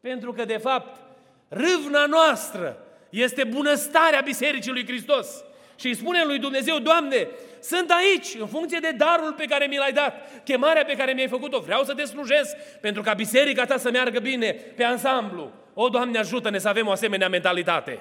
Pentru 0.00 0.32
că, 0.32 0.44
de 0.44 0.56
fapt, 0.56 1.00
râvna 1.48 2.06
noastră 2.06 2.76
este 3.10 3.44
bunăstarea 3.44 4.20
Bisericii 4.20 4.72
lui 4.72 4.86
Hristos. 4.86 5.44
Și 5.80 5.86
îi 5.86 5.94
spunem 5.94 6.26
lui 6.26 6.38
Dumnezeu, 6.38 6.78
Doamne, 6.78 7.28
sunt 7.60 7.90
aici 7.90 8.40
în 8.40 8.46
funcție 8.46 8.78
de 8.78 8.94
darul 8.96 9.32
pe 9.32 9.44
care 9.44 9.66
mi 9.66 9.76
l-ai 9.76 9.92
dat, 9.92 10.42
chemarea 10.44 10.84
pe 10.84 10.96
care 10.96 11.12
mi-ai 11.12 11.28
făcut-o. 11.28 11.60
Vreau 11.60 11.84
să 11.84 11.94
te 11.94 12.04
slujesc 12.04 12.56
pentru 12.80 13.02
ca 13.02 13.12
biserica 13.12 13.64
ta 13.64 13.76
să 13.76 13.90
meargă 13.90 14.18
bine 14.18 14.52
pe 14.52 14.84
ansamblu. 14.84 15.52
O, 15.74 15.88
Doamne, 15.88 16.18
ajută-ne 16.18 16.58
să 16.58 16.68
avem 16.68 16.86
o 16.86 16.90
asemenea 16.90 17.28
mentalitate. 17.28 17.98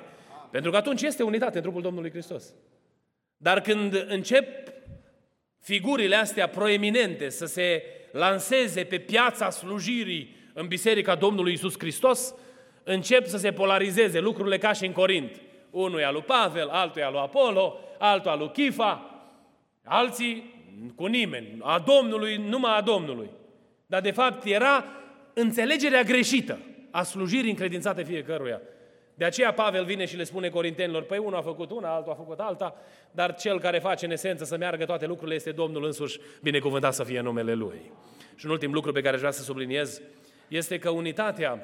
Pentru 0.51 0.71
că 0.71 0.77
atunci 0.77 1.01
este 1.01 1.23
unitate 1.23 1.57
în 1.57 1.63
trupul 1.63 1.81
Domnului 1.81 2.09
Hristos. 2.09 2.43
Dar 3.37 3.61
când 3.61 4.05
încep 4.07 4.73
figurile 5.59 6.15
astea 6.15 6.47
proeminente 6.47 7.29
să 7.29 7.45
se 7.45 7.83
lanseze 8.11 8.83
pe 8.83 8.97
piața 8.97 9.49
slujirii 9.49 10.35
în 10.53 10.67
Biserica 10.67 11.15
Domnului 11.15 11.53
Isus 11.53 11.73
Hristos, 11.77 12.33
încep 12.83 13.25
să 13.25 13.37
se 13.37 13.51
polarizeze 13.51 14.19
lucrurile 14.19 14.57
ca 14.57 14.73
și 14.73 14.85
în 14.85 14.91
Corint. 14.91 15.41
Unul 15.69 15.99
e 15.99 16.05
al 16.05 16.13
lui 16.13 16.21
Pavel, 16.21 16.67
altul 16.69 17.01
e 17.01 17.05
al 17.05 17.11
lui 17.11 17.21
Apollo, 17.21 17.79
altul 17.97 18.31
al 18.31 18.37
lui 18.37 18.51
Chifa, 18.51 19.21
alții 19.83 20.53
cu 20.95 21.05
nimeni, 21.05 21.57
a 21.61 21.79
Domnului, 21.79 22.35
numai 22.35 22.77
a 22.77 22.81
Domnului. 22.81 23.29
Dar 23.85 24.01
de 24.01 24.11
fapt 24.11 24.45
era 24.45 24.85
înțelegerea 25.33 26.03
greșită 26.03 26.59
a 26.91 27.03
slujirii 27.03 27.49
încredințate 27.49 28.03
fiecăruia. 28.03 28.61
De 29.13 29.25
aceea 29.25 29.53
Pavel 29.53 29.85
vine 29.85 30.05
și 30.05 30.15
le 30.15 30.23
spune 30.23 30.49
corintenilor, 30.49 31.03
păi 31.03 31.17
unul 31.17 31.35
a 31.35 31.41
făcut 31.41 31.71
una, 31.71 31.93
altul 31.93 32.11
a 32.11 32.15
făcut 32.15 32.39
alta, 32.39 32.75
dar 33.11 33.35
cel 33.35 33.59
care 33.59 33.79
face 33.79 34.05
în 34.05 34.11
esență 34.11 34.43
să 34.43 34.57
meargă 34.57 34.85
toate 34.85 35.05
lucrurile 35.05 35.35
este 35.35 35.51
Domnul 35.51 35.85
însuși, 35.85 36.19
binecuvântat 36.41 36.93
să 36.93 37.03
fie 37.03 37.19
numele 37.19 37.53
Lui. 37.53 37.91
Și 38.35 38.45
un 38.45 38.51
ultim 38.51 38.73
lucru 38.73 38.91
pe 38.91 39.01
care 39.01 39.13
aș 39.13 39.19
vrea 39.19 39.31
să 39.31 39.41
subliniez 39.41 40.01
este 40.47 40.79
că 40.79 40.89
unitatea, 40.89 41.63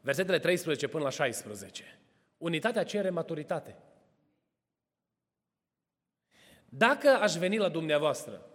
versetele 0.00 0.38
13 0.38 0.88
până 0.88 1.04
la 1.04 1.10
16, 1.10 1.98
unitatea 2.42 2.84
cere 2.84 3.10
maturitate. 3.10 3.76
Dacă 6.64 7.08
aș 7.08 7.34
veni 7.34 7.56
la 7.56 7.68
dumneavoastră, 7.68 8.46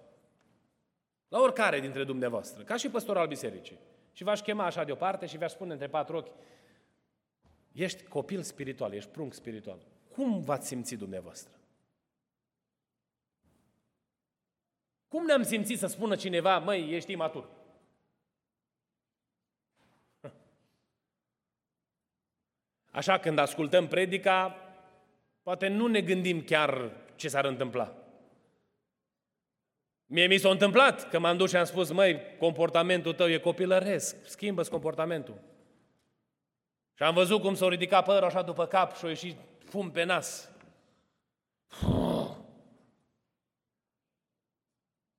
la 1.27 1.39
oricare 1.39 1.79
dintre 1.79 2.03
dumneavoastră, 2.03 2.63
ca 2.63 2.75
și 2.75 2.89
păstor 2.89 3.17
al 3.17 3.27
bisericii, 3.27 3.79
și 4.11 4.23
v-aș 4.23 4.41
chema 4.41 4.65
așa 4.65 4.83
deoparte 4.83 5.25
și 5.25 5.37
v-aș 5.37 5.51
spune 5.51 5.71
între 5.71 5.87
patru 5.87 6.17
ochi, 6.17 6.35
ești 7.71 8.03
copil 8.03 8.41
spiritual, 8.41 8.93
ești 8.93 9.09
prunc 9.09 9.33
spiritual. 9.33 9.79
Cum 10.11 10.39
v-ați 10.41 10.67
simțit 10.67 10.97
dumneavoastră? 10.97 11.53
Cum 15.07 15.25
ne-am 15.25 15.43
simțit 15.43 15.77
să 15.77 15.87
spună 15.87 16.15
cineva, 16.15 16.59
măi, 16.59 16.95
ești 16.95 17.11
imatur? 17.11 17.49
Așa, 22.97 23.17
când 23.17 23.37
ascultăm 23.37 23.87
predica, 23.87 24.55
poate 25.43 25.67
nu 25.67 25.87
ne 25.87 26.01
gândim 26.01 26.43
chiar 26.43 26.91
ce 27.15 27.27
s-ar 27.27 27.45
întâmpla. 27.45 27.93
Mie 30.05 30.27
mi 30.27 30.37
s-a 30.37 30.49
întâmplat 30.49 31.09
că 31.09 31.19
m-am 31.19 31.37
dus 31.37 31.49
și 31.49 31.55
am 31.55 31.63
spus, 31.63 31.91
măi, 31.91 32.21
comportamentul 32.39 33.13
tău 33.13 33.29
e 33.29 33.37
copilăresc, 33.37 34.15
schimbă-ți 34.25 34.69
comportamentul. 34.69 35.41
Și 36.93 37.03
am 37.03 37.13
văzut 37.13 37.41
cum 37.41 37.55
s-a 37.55 37.67
ridicat 37.67 38.05
părul 38.05 38.27
așa 38.27 38.41
după 38.41 38.65
cap 38.65 38.95
și 38.95 39.05
a 39.05 39.07
ieșit 39.07 39.37
fum 39.65 39.91
pe 39.91 40.03
nas. 40.03 40.51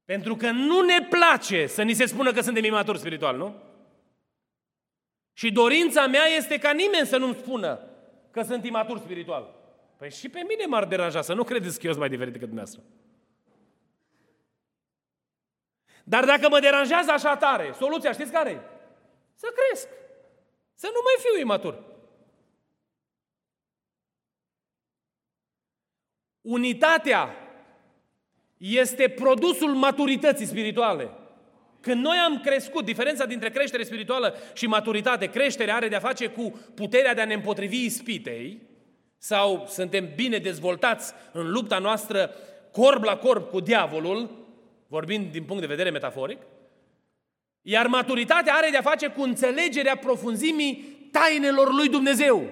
Pentru 0.05 0.37
că 0.37 0.51
nu 0.51 0.81
ne 0.81 1.07
place 1.11 1.67
să 1.67 1.83
ni 1.83 1.95
se 1.95 2.07
spună 2.07 2.33
că 2.33 2.41
suntem 2.41 2.65
imaturi 2.65 2.99
spiritual, 2.99 3.37
nu? 3.37 3.68
Și 5.39 5.53
dorința 5.53 6.07
mea 6.07 6.25
este 6.25 6.59
ca 6.59 6.73
nimeni 6.73 7.07
să 7.07 7.17
nu-mi 7.17 7.35
spună 7.35 7.81
că 8.31 8.43
sunt 8.43 8.65
imatur 8.65 8.99
spiritual. 8.99 9.55
Păi 9.97 10.11
și 10.11 10.29
pe 10.29 10.45
mine 10.49 10.67
m-ar 10.67 10.85
deranja, 10.85 11.23
să 11.23 11.35
nu 11.35 11.45
credeți 11.45 11.79
că 11.79 11.87
eu 11.87 11.93
sunt 11.93 11.99
mai 11.99 12.09
diferit 12.09 12.33
decât 12.33 12.49
dumneavoastră. 12.49 12.85
Dar 16.05 16.25
dacă 16.25 16.49
mă 16.49 16.61
deranjează 16.61 17.11
așa 17.11 17.37
tare, 17.37 17.73
soluția 17.73 18.13
știți 18.13 18.33
care 18.33 18.51
e? 18.51 18.61
Să 19.35 19.47
cresc. 19.55 19.89
Să 20.75 20.87
nu 20.87 21.01
mai 21.05 21.15
fiu 21.19 21.41
imatur. 21.41 21.85
Unitatea 26.41 27.35
este 28.57 29.09
produsul 29.09 29.75
maturității 29.75 30.47
spirituale. 30.47 31.11
Când 31.81 32.05
noi 32.05 32.17
am 32.17 32.41
crescut, 32.41 32.85
diferența 32.85 33.25
dintre 33.25 33.51
creștere 33.51 33.83
spirituală 33.83 34.35
și 34.53 34.67
maturitate, 34.67 35.27
creșterea 35.27 35.75
are 35.75 35.89
de-a 35.89 35.99
face 36.01 36.27
cu 36.27 36.61
puterea 36.75 37.15
de 37.15 37.21
a 37.21 37.25
ne 37.25 37.35
împotrivi 37.35 37.85
ispitei, 37.85 38.63
sau 39.19 39.67
suntem 39.69 40.09
bine 40.15 40.39
dezvoltați 40.39 41.13
în 41.33 41.51
lupta 41.51 41.79
noastră 41.79 42.31
corp 42.73 43.05
la 43.05 43.17
corp 43.17 43.51
cu 43.51 43.61
diavolul, 43.61 44.47
vorbind 44.87 45.33
din 45.33 45.43
punct 45.43 45.61
de 45.61 45.69
vedere 45.69 45.91
metaforic, 45.91 46.39
iar 47.63 47.87
maturitatea 47.87 48.55
are 48.55 48.69
de-a 48.71 48.83
face 48.83 49.09
cu 49.09 49.23
înțelegerea 49.23 49.97
profunzimii 49.97 50.97
tainelor 51.13 51.73
lui 51.73 51.89
Dumnezeu. 51.89 52.45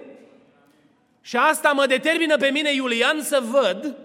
Și 1.21 1.37
asta 1.37 1.73
mă 1.73 1.87
determină 1.87 2.37
pe 2.37 2.51
mine, 2.51 2.75
Iulian, 2.75 3.23
să 3.23 3.43
văd 3.51 3.97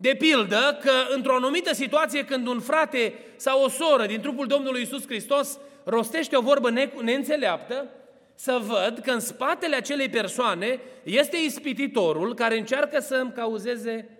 de 0.00 0.14
pildă 0.18 0.78
că 0.82 0.92
într-o 1.14 1.34
anumită 1.34 1.74
situație 1.74 2.24
când 2.24 2.46
un 2.46 2.60
frate 2.60 3.14
sau 3.36 3.62
o 3.62 3.68
soră 3.68 4.06
din 4.06 4.20
trupul 4.20 4.46
Domnului 4.46 4.82
Isus 4.82 5.06
Hristos 5.06 5.58
rostește 5.84 6.36
o 6.36 6.40
vorbă 6.40 6.70
ne- 6.70 6.92
neînțeleaptă, 7.02 7.88
să 8.34 8.60
văd 8.62 8.98
că 8.98 9.10
în 9.10 9.20
spatele 9.20 9.76
acelei 9.76 10.08
persoane 10.08 10.80
este 11.02 11.36
ispititorul 11.36 12.34
care 12.34 12.58
încearcă 12.58 13.00
să 13.00 13.14
îmi 13.14 13.32
cauzeze 13.32 14.18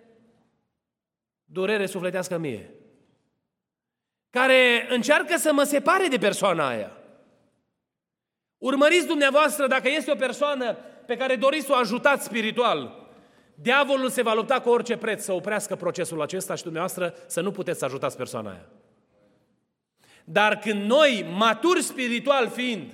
durere 1.45 1.87
sufletească 1.87 2.39
mie. 2.39 2.75
Care 4.31 4.87
încearcă 4.91 5.37
să 5.37 5.53
mă 5.53 5.63
separe 5.63 6.07
de 6.07 6.19
persoana 6.19 6.69
aia. 6.69 6.97
Urmăriți 8.59 9.07
dumneavoastră 9.07 9.67
dacă 9.67 9.89
este 9.89 10.11
o 10.11 10.15
persoană 10.15 10.77
pe 11.07 11.17
care 11.17 11.37
doriți 11.37 11.67
să 11.67 11.73
o 11.73 11.77
ajutați 11.77 12.25
spiritual, 12.25 13.00
Diavolul 13.63 14.11
se 14.11 14.23
va 14.23 14.35
lupta 14.35 14.61
cu 14.61 14.69
orice 14.69 14.97
preț 14.97 15.25
să 15.25 15.33
oprească 15.33 15.77
procesul 15.77 16.23
acesta 16.23 16.55
și 16.55 16.63
dumneavoastră 16.63 17.15
să 17.27 17.41
nu 17.41 17.51
puteți 17.51 17.79
să 17.79 17.85
ajutați 17.85 18.17
persoana 18.17 18.51
aia. 18.51 18.67
Dar 20.25 20.59
când 20.59 20.85
noi, 20.85 21.27
maturi 21.37 21.83
spiritual 21.83 22.49
fiind, 22.49 22.91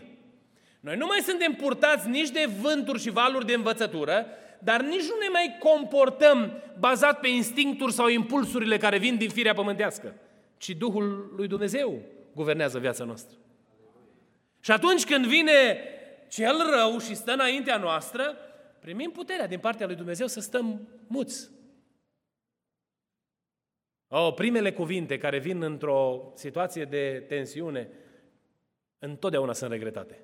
noi 0.81 0.97
nu 0.97 1.07
mai 1.07 1.19
suntem 1.27 1.53
purtați 1.53 2.09
nici 2.09 2.31
de 2.31 2.49
vânturi 2.61 3.01
și 3.01 3.11
valuri 3.11 3.47
de 3.47 3.55
învățătură, 3.55 4.27
dar 4.59 4.81
nici 4.81 5.03
nu 5.03 5.17
ne 5.21 5.29
mai 5.33 5.57
comportăm 5.59 6.63
bazat 6.79 7.21
pe 7.21 7.29
instincturi 7.29 7.93
sau 7.93 8.09
impulsurile 8.09 8.77
care 8.77 8.99
vin 8.99 9.17
din 9.17 9.29
firea 9.29 9.55
pământească, 9.55 10.15
ci 10.57 10.71
Duhul 10.71 11.33
lui 11.37 11.47
Dumnezeu 11.47 12.01
guvernează 12.35 12.79
viața 12.79 13.05
noastră. 13.05 13.37
Și 14.61 14.71
atunci 14.71 15.05
când 15.05 15.27
vine 15.27 15.79
cel 16.29 16.57
rău 16.71 16.99
și 16.99 17.15
stă 17.15 17.33
înaintea 17.33 17.77
noastră, 17.77 18.37
primim 18.87 19.11
puterea 19.11 19.47
din 19.47 19.59
partea 19.59 19.87
lui 19.87 19.95
Dumnezeu 19.95 20.27
să 20.27 20.41
stăm 20.41 20.89
muți. 21.07 21.51
O, 24.09 24.33
primele 24.33 24.73
cuvinte 24.73 25.19
care 25.19 25.39
vin 25.39 25.63
într-o 25.63 26.33
situație 26.35 26.85
de 26.85 27.25
tensiune, 27.29 27.89
întotdeauna 28.99 29.53
sunt 29.53 29.71
regretate. 29.71 30.21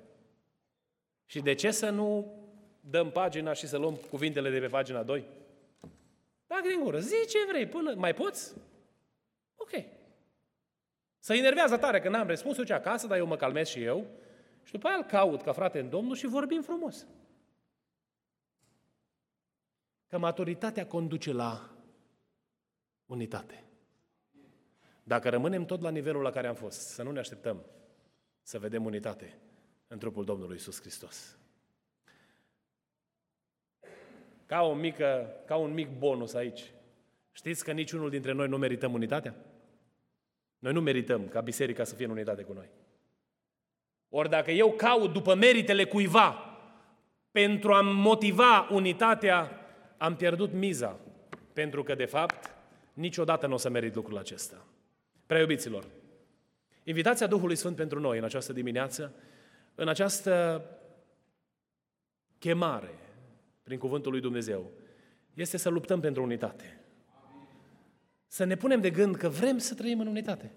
Și 1.25 1.39
de 1.39 1.53
ce 1.53 1.71
să 1.71 1.89
nu 1.89 2.35
dăm 2.79 3.11
pagina 3.11 3.53
și 3.53 3.67
să 3.67 3.77
luăm 3.77 3.95
cuvintele 4.09 4.49
de 4.49 4.59
pe 4.59 4.67
pagina 4.67 5.03
2? 5.03 5.25
Da, 6.47 6.59
din 6.69 6.83
gură, 6.83 6.99
zi 6.99 7.15
ce 7.29 7.37
vrei, 7.47 7.67
până 7.67 7.93
mai 7.95 8.13
poți? 8.13 8.53
Ok. 9.55 9.83
Să 11.19 11.33
enervează 11.33 11.77
tare 11.77 11.99
că 11.99 12.09
n-am 12.09 12.27
răspuns, 12.27 12.65
ce 12.65 12.73
acasă, 12.73 13.07
dar 13.07 13.17
eu 13.17 13.25
mă 13.25 13.35
calmez 13.35 13.67
și 13.67 13.83
eu. 13.83 14.05
Și 14.63 14.71
după 14.71 14.87
aia 14.87 14.97
îl 14.97 15.03
caut 15.03 15.41
ca 15.41 15.51
frate 15.51 15.79
în 15.79 15.89
Domnul 15.89 16.15
și 16.15 16.27
vorbim 16.27 16.61
frumos. 16.61 17.07
Că 20.13 20.19
maturitatea 20.19 20.87
conduce 20.87 21.31
la 21.31 21.69
unitate. 23.05 23.63
Dacă 25.03 25.29
rămânem 25.29 25.65
tot 25.65 25.81
la 25.81 25.89
nivelul 25.89 26.21
la 26.21 26.29
care 26.29 26.47
am 26.47 26.55
fost, 26.55 26.79
să 26.79 27.03
nu 27.03 27.11
ne 27.11 27.19
așteptăm 27.19 27.65
să 28.41 28.59
vedem 28.59 28.85
unitate 28.85 29.39
în 29.87 29.97
trupul 29.97 30.25
Domnului 30.25 30.55
Isus 30.55 30.79
Hristos. 30.79 31.37
Ca, 34.45 34.61
o 34.61 34.73
mică, 34.73 35.35
ca 35.45 35.55
un 35.55 35.73
mic 35.73 35.97
bonus 35.97 36.33
aici. 36.33 36.71
Știți 37.31 37.63
că 37.63 37.71
niciunul 37.71 38.09
dintre 38.09 38.31
noi 38.31 38.47
nu 38.47 38.57
merităm 38.57 38.93
unitatea? 38.93 39.35
Noi 40.59 40.73
nu 40.73 40.81
merităm 40.81 41.27
ca 41.27 41.41
biserica 41.41 41.83
să 41.83 41.95
fie 41.95 42.05
în 42.05 42.11
unitate 42.11 42.43
cu 42.43 42.53
noi. 42.53 42.69
Ori 44.09 44.29
dacă 44.29 44.51
eu 44.51 44.71
caut 44.71 45.13
după 45.13 45.35
meritele 45.35 45.85
cuiva 45.85 46.57
pentru 47.31 47.73
a 47.73 47.81
motiva 47.81 48.67
unitatea, 48.71 49.57
am 50.03 50.15
pierdut 50.15 50.53
miza, 50.53 50.99
pentru 51.53 51.83
că, 51.83 51.95
de 51.95 52.05
fapt, 52.05 52.55
niciodată 52.93 53.47
nu 53.47 53.53
o 53.53 53.57
să 53.57 53.69
merit 53.69 53.95
lucrul 53.95 54.17
acesta. 54.17 54.65
Prea 55.25 55.39
iubiților, 55.39 55.85
invitația 56.83 57.27
Duhului 57.27 57.55
Sfânt 57.55 57.75
pentru 57.75 57.99
noi 57.99 58.17
în 58.17 58.23
această 58.23 58.53
dimineață, 58.53 59.13
în 59.75 59.87
această 59.87 60.65
chemare 62.39 62.93
prin 63.63 63.77
Cuvântul 63.77 64.11
lui 64.11 64.21
Dumnezeu, 64.21 64.71
este 65.33 65.57
să 65.57 65.69
luptăm 65.69 65.99
pentru 65.99 66.23
unitate. 66.23 66.79
Să 68.27 68.43
ne 68.43 68.55
punem 68.55 68.81
de 68.81 68.89
gând 68.89 69.15
că 69.15 69.29
vrem 69.29 69.57
să 69.57 69.75
trăim 69.75 69.99
în 69.99 70.07
unitate. 70.07 70.51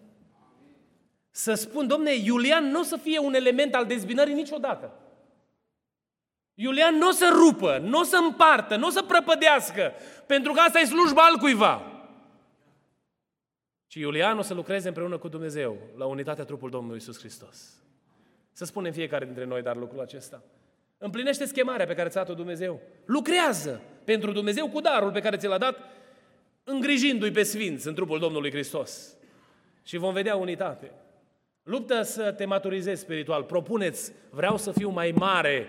Să 1.31 1.55
spun, 1.55 1.87
domne, 1.87 2.15
Iulian 2.15 2.65
nu 2.65 2.81
o 2.81 2.83
să 2.83 2.97
fie 2.97 3.19
un 3.19 3.35
element 3.35 3.75
al 3.75 3.87
dezbinării 3.87 4.35
niciodată. 4.35 5.06
Iulian 6.59 6.95
nu 6.95 7.09
o 7.09 7.11
să 7.11 7.33
rupă, 7.33 7.79
nu 7.79 7.99
o 7.99 8.03
să 8.03 8.17
împartă, 8.17 8.77
nu 8.77 8.87
o 8.87 8.91
să 8.91 9.03
prăpădească, 9.03 9.93
pentru 10.27 10.53
că 10.53 10.61
asta 10.61 10.79
e 10.79 10.85
slujba 10.85 11.23
al 11.23 11.37
cuiva. 11.37 11.83
Ci 13.87 13.95
Iulian 13.95 14.39
o 14.39 14.43
să 14.43 14.55
lucreze 14.55 14.89
împreună 14.89 15.19
cu 15.19 15.29
Dumnezeu 15.29 15.77
la 15.97 16.07
unitatea 16.07 16.45
trupul 16.45 16.71
Domnului 16.71 16.97
Isus 16.97 17.19
Hristos. 17.19 17.83
Să 18.53 18.65
spunem 18.65 18.93
fiecare 18.93 19.25
dintre 19.25 19.45
noi, 19.45 19.63
dar 19.63 19.77
lucrul 19.77 20.01
acesta. 20.01 20.43
Împlinește 20.99 21.45
schemarea 21.45 21.87
pe 21.87 21.95
care 21.95 22.09
ți-a 22.09 22.21
dat-o 22.21 22.35
Dumnezeu. 22.35 22.81
Lucrează 23.05 23.81
pentru 24.05 24.33
Dumnezeu 24.33 24.69
cu 24.69 24.81
darul 24.81 25.11
pe 25.11 25.21
care 25.21 25.37
ți 25.37 25.47
l-a 25.47 25.59
dat, 25.59 25.79
îngrijindu-i 26.65 27.31
pe 27.31 27.43
sfinți 27.43 27.87
în 27.87 27.95
trupul 27.95 28.19
Domnului 28.19 28.51
Hristos. 28.51 29.17
Și 29.83 29.97
vom 29.97 30.13
vedea 30.13 30.37
unitate. 30.37 30.93
Luptă 31.63 32.03
să 32.03 32.33
te 32.33 32.45
maturizezi 32.45 33.01
spiritual. 33.01 33.43
Propuneți, 33.43 34.13
vreau 34.31 34.57
să 34.57 34.73
fiu 34.73 34.89
mai 34.89 35.13
mare 35.17 35.69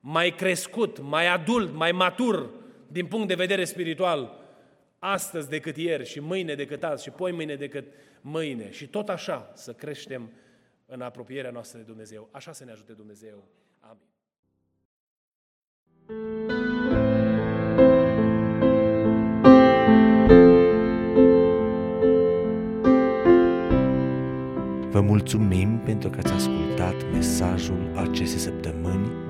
mai 0.00 0.34
crescut, 0.34 0.98
mai 1.00 1.26
adult, 1.26 1.74
mai 1.74 1.92
matur 1.92 2.50
din 2.86 3.06
punct 3.06 3.28
de 3.28 3.34
vedere 3.34 3.64
spiritual 3.64 4.38
astăzi 4.98 5.48
decât 5.48 5.76
ieri 5.76 6.06
și 6.06 6.20
mâine 6.20 6.54
decât 6.54 6.84
azi 6.84 7.02
și 7.02 7.10
poi 7.10 7.32
mâine 7.32 7.54
decât 7.54 7.84
mâine 8.20 8.70
și 8.70 8.86
tot 8.86 9.08
așa 9.08 9.52
să 9.54 9.72
creștem 9.72 10.30
în 10.86 11.00
apropierea 11.00 11.50
noastră 11.50 11.78
de 11.78 11.84
Dumnezeu. 11.84 12.28
Așa 12.30 12.52
să 12.52 12.64
ne 12.64 12.70
ajute 12.70 12.92
Dumnezeu. 12.92 13.44
Amin. 13.80 14.08
Vă 24.90 25.00
mulțumim 25.00 25.78
pentru 25.78 26.10
că 26.10 26.18
ați 26.18 26.32
ascultat 26.32 27.10
mesajul 27.12 27.92
acestei 27.96 28.38
săptămâni 28.38 29.29